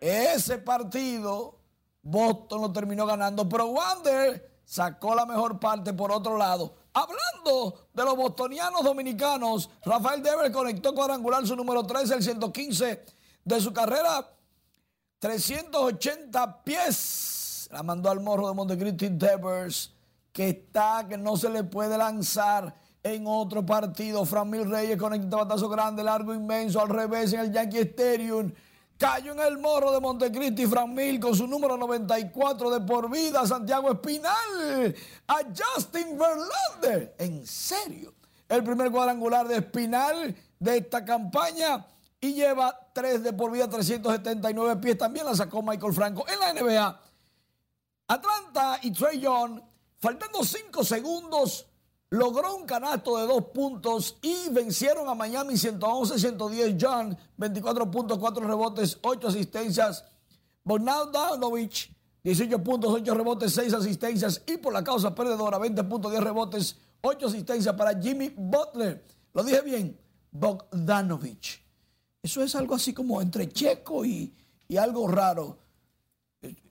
[0.00, 1.58] Ese partido,
[2.02, 3.46] Boston lo terminó ganando.
[3.46, 6.83] Pero Wander sacó la mejor parte por otro lado.
[6.94, 13.04] Hablando de los bostonianos dominicanos, Rafael Dever conectó cuadrangular su número 13, el 115
[13.44, 14.30] de su carrera.
[15.18, 17.68] 380 pies.
[17.72, 19.92] La mandó al morro de Montecristi Devers,
[20.32, 22.72] que está, que no se le puede lanzar
[23.02, 24.24] en otro partido.
[24.24, 28.52] Fran Mil Reyes conecta batazo grande, largo, inmenso, al revés en el Yankee Stadium.
[28.96, 33.44] Cayó en el morro de Montecristi Fran Mil con su número 94 de por vida,
[33.46, 34.94] Santiago Espinal,
[35.26, 37.14] a Justin Verlander.
[37.18, 38.14] En serio,
[38.48, 41.84] el primer cuadrangular de Espinal de esta campaña
[42.20, 44.96] y lleva 3 de por vida, 379 pies.
[44.96, 47.00] También la sacó Michael Franco en la NBA.
[48.06, 49.60] Atlanta y Trey Young,
[49.98, 51.66] faltando 5 segundos,
[52.10, 56.76] logró un canasto de dos puntos y vencieron a Miami 111-110.
[56.80, 60.04] John, 24 puntos, 4 rebotes, 8 asistencias.
[60.62, 61.92] Bogdanovich,
[62.22, 64.42] 18 puntos, 8 rebotes, 6 asistencias.
[64.46, 69.04] Y por la causa perdedora, 20 puntos, 10 rebotes, 8 asistencias para Jimmy Butler.
[69.32, 69.98] Lo dije bien,
[70.30, 71.62] Bogdanovich.
[72.22, 74.32] Eso es algo así como entre checo y,
[74.66, 75.58] y algo raro.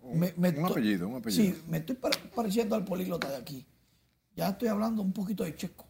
[0.01, 1.55] Me, me un apellido, un apellido.
[1.55, 1.97] Sí, me estoy
[2.35, 3.65] pareciendo al políglota de aquí.
[4.35, 5.85] Ya estoy hablando un poquito de checo.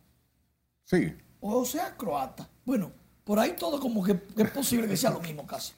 [0.84, 1.14] Sí.
[1.40, 2.50] O sea, croata.
[2.66, 2.92] Bueno,
[3.24, 5.74] por ahí todo como que, que es posible que sea lo mismo casi.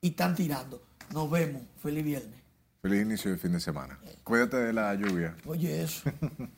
[0.00, 0.82] Y están tirando.
[1.12, 1.62] Nos vemos.
[1.78, 2.40] Feliz viernes.
[2.82, 3.98] Feliz inicio de fin de semana.
[4.24, 5.36] Cuídate de la lluvia.
[5.46, 6.10] Oye, eso.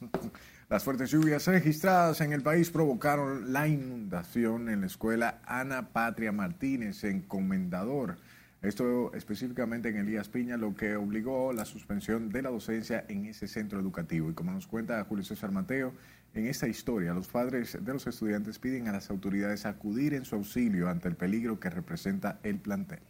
[0.70, 6.32] Las fuertes lluvias registradas en el país provocaron la inundación en la escuela Ana Patria
[6.32, 8.16] Martínez en Comendador.
[8.64, 13.46] Esto específicamente en Elías Piña, lo que obligó la suspensión de la docencia en ese
[13.46, 14.30] centro educativo.
[14.30, 15.92] Y como nos cuenta Julio César Mateo,
[16.32, 20.36] en esta historia los padres de los estudiantes piden a las autoridades acudir en su
[20.36, 23.00] auxilio ante el peligro que representa el plantel.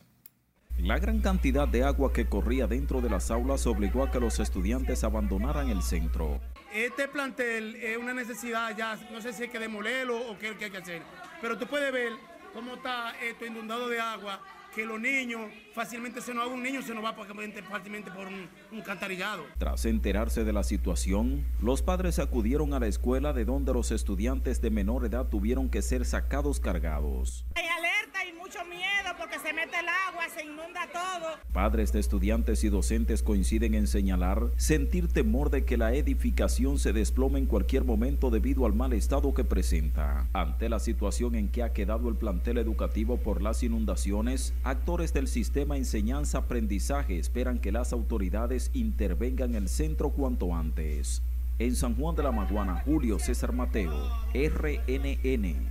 [0.78, 4.40] La gran cantidad de agua que corría dentro de las aulas obligó a que los
[4.40, 6.40] estudiantes abandonaran el centro.
[6.74, 10.64] Este plantel es una necesidad ya, no sé si hay que demolerlo o qué, qué
[10.64, 11.02] hay que hacer,
[11.40, 12.10] pero tú puedes ver
[12.52, 14.40] cómo está esto inundado de agua
[14.74, 15.40] que los niños
[15.72, 19.44] fácilmente se nos va un niño se nos va fácilmente por un, un cantarillado.
[19.58, 24.60] Tras enterarse de la situación, los padres acudieron a la escuela de donde los estudiantes
[24.60, 27.44] de menor edad tuvieron que ser sacados cargados.
[27.54, 31.38] Hay alerta y mucho miedo porque se mete el agua, se inunda todo.
[31.52, 36.92] Padres de estudiantes y docentes coinciden en señalar sentir temor de que la edificación se
[36.92, 40.28] desplome en cualquier momento debido al mal estado que presenta.
[40.32, 45.28] Ante la situación en que ha quedado el plantel educativo por las inundaciones, actores del
[45.28, 51.22] sistema enseñanza-aprendizaje esperan que las autoridades intervengan en el centro cuanto antes.
[51.58, 55.68] En San Juan de la Maguana, Julio César Mateo, RNN.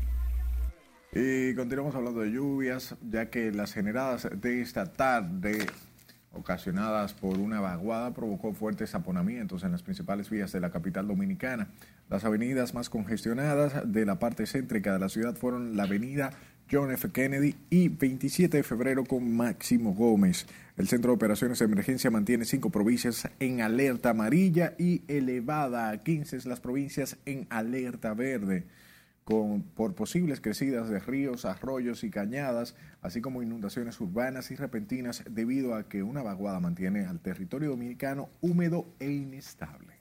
[1.11, 5.65] Y continuamos hablando de lluvias, ya que las generadas de esta tarde,
[6.31, 11.69] ocasionadas por una vaguada, provocó fuertes aponamientos en las principales vías de la capital dominicana.
[12.09, 16.31] Las avenidas más congestionadas de la parte céntrica de la ciudad fueron la avenida
[16.73, 17.11] John F.
[17.11, 20.47] Kennedy y 27 de febrero con Máximo Gómez.
[20.75, 26.01] El Centro de Operaciones de Emergencia mantiene cinco provincias en alerta amarilla y elevada a
[26.01, 28.65] 15 las provincias en alerta verde
[29.23, 35.23] con, por posibles crecidas de ríos, arroyos y cañadas, así como inundaciones urbanas y repentinas
[35.29, 39.93] debido a que una vaguada mantiene al territorio dominicano húmedo e inestable.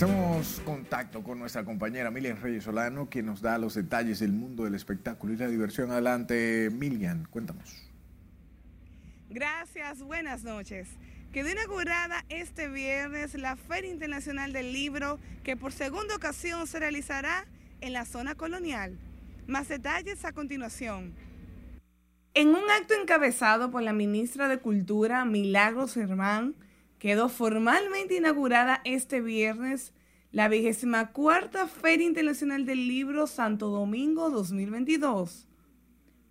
[0.00, 4.64] Hacemos contacto con nuestra compañera Milian Reyes Solano, quien nos da los detalles del mundo
[4.64, 5.90] del espectáculo y la diversión.
[5.90, 7.86] Adelante, Milian, cuéntanos.
[9.28, 10.88] Gracias, buenas noches.
[11.34, 17.44] Quedó inaugurada este viernes la Feria Internacional del Libro, que por segunda ocasión se realizará
[17.82, 18.96] en la zona colonial.
[19.46, 21.12] Más detalles a continuación.
[22.32, 26.54] En un acto encabezado por la ministra de Cultura, Milagros Germán,
[27.00, 29.94] quedó formalmente inaugurada este viernes
[30.32, 35.48] la vigésima cuarta Feria Internacional del Libro Santo Domingo 2022.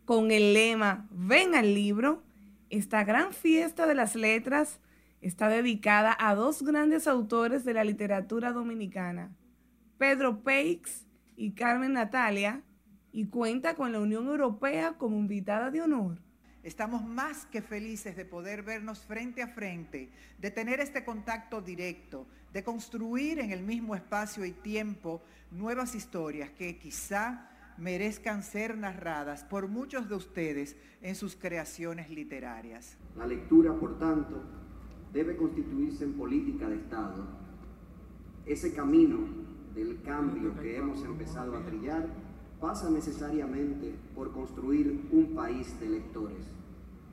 [0.05, 2.24] Con el lema Ven al libro,
[2.70, 4.80] esta gran fiesta de las letras
[5.22, 9.36] está dedicada a dos grandes autores de la literatura dominicana,
[9.97, 12.61] Pedro Peix y Carmen Natalia,
[13.11, 16.29] y cuenta con la Unión Europea como invitada de honor.
[16.70, 22.28] Estamos más que felices de poder vernos frente a frente, de tener este contacto directo,
[22.53, 27.49] de construir en el mismo espacio y tiempo nuevas historias que quizá
[27.80, 32.97] merezcan ser narradas por muchos de ustedes en sus creaciones literarias.
[33.17, 34.39] La lectura, por tanto,
[35.11, 37.26] debe constituirse en política de Estado.
[38.45, 39.17] Ese camino
[39.74, 42.05] del cambio que hemos empezado a trillar
[42.61, 46.59] pasa necesariamente por construir un país de lectores.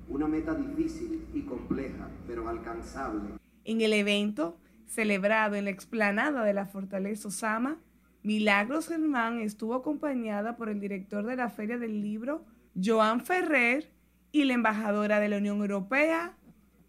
[0.08, 3.34] Una meta difícil y compleja, pero alcanzable.
[3.64, 7.78] En el evento, celebrado en la explanada de la Fortaleza Osama,
[8.22, 12.44] Milagros Germán estuvo acompañada por el director de la Feria del Libro,
[12.74, 13.90] Joan Ferrer,
[14.32, 16.36] y la embajadora de la Unión Europea,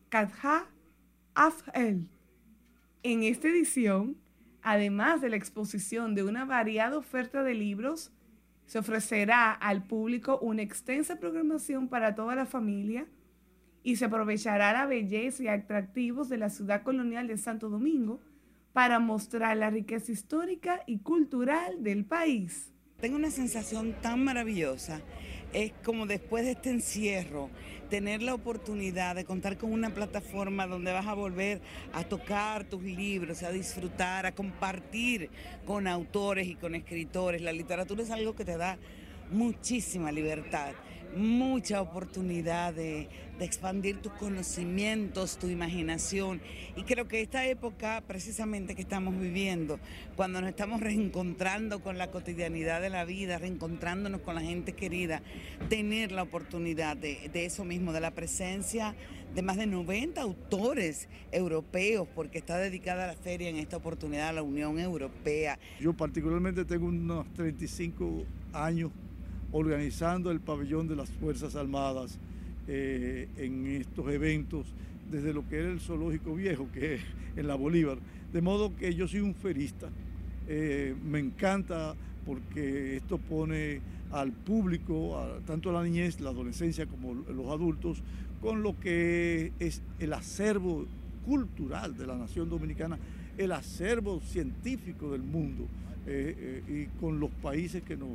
[0.10, 0.66] Katja
[1.34, 2.10] Afel.
[3.04, 4.18] En esta edición,
[4.62, 8.12] además de la exposición de una variada oferta de libros,
[8.68, 13.08] se ofrecerá al público una extensa programación para toda la familia
[13.82, 18.20] y se aprovechará la belleza y atractivos de la ciudad colonial de Santo Domingo
[18.74, 22.74] para mostrar la riqueza histórica y cultural del país.
[23.00, 25.02] Tengo una sensación tan maravillosa.
[25.54, 27.50] Es como después de este encierro,
[27.90, 31.62] tener la oportunidad de contar con una plataforma donde vas a volver
[31.94, 35.30] a tocar tus libros, a disfrutar, a compartir
[35.66, 37.42] con autores y con escritores.
[37.42, 38.78] La literatura es algo que te da
[39.30, 40.74] muchísima libertad
[41.16, 43.08] mucha oportunidad de,
[43.46, 46.42] expandir tus conocimientos, tu imaginación.
[46.76, 49.80] Y creo que esta época precisamente que estamos viviendo,
[50.16, 55.22] cuando nos estamos reencontrando con la cotidianidad de la vida, reencontrándonos con la gente querida,
[55.70, 58.96] tener la oportunidad de, de eso mismo, de la presencia
[59.36, 64.34] de más de 90 autores europeos, porque está dedicada la feria en esta oportunidad a
[64.34, 65.60] la Unión Europea.
[65.80, 68.24] Yo particularmente tengo unos 35
[68.54, 68.92] años
[69.52, 72.20] organizando el pabellón de las Fuerzas Armadas
[72.68, 74.68] eh, en estos eventos,
[75.10, 77.02] desde lo que era el zoológico viejo, que es
[77.36, 77.98] en la Bolívar.
[78.34, 79.90] De modo que yo soy un ferista.
[80.50, 81.96] Eh, me encanta
[82.26, 83.80] porque esto pone
[84.12, 88.04] al público, tanto a la niñez, la adolescencia como los adultos,
[88.42, 90.86] con lo que es el acervo
[91.26, 92.98] cultural de la nación dominicana,
[93.38, 95.68] el acervo científico del mundo
[96.06, 98.10] eh, y con los países que nos,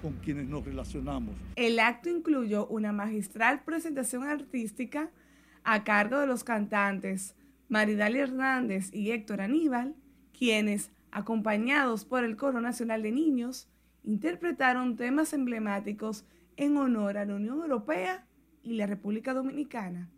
[0.00, 1.34] con quienes nos relacionamos.
[1.56, 5.10] El acto incluyó una magistral presentación artística
[5.64, 7.34] a cargo de los cantantes
[7.68, 9.94] Maridali Hernández y Héctor Aníbal,
[10.36, 13.68] quienes, acompañados por el Coro Nacional de Niños,
[14.04, 16.24] interpretaron temas emblemáticos
[16.56, 18.26] en honor a la Unión Europea
[18.62, 20.08] y la República Dominicana.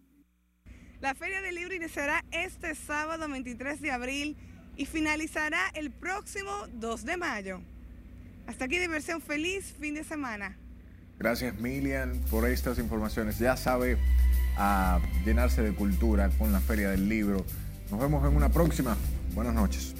[1.00, 4.36] La Feria del Libro iniciará este sábado 23 de abril
[4.76, 7.60] y finalizará el próximo 2 de mayo.
[8.46, 10.56] Hasta aquí diversión feliz, fin de semana.
[11.18, 13.38] Gracias Milian por estas informaciones.
[13.38, 13.98] Ya sabe
[14.56, 17.44] a llenarse de cultura con la Feria del Libro.
[17.90, 18.96] Nos vemos en una próxima.
[19.34, 19.94] Buenas noches.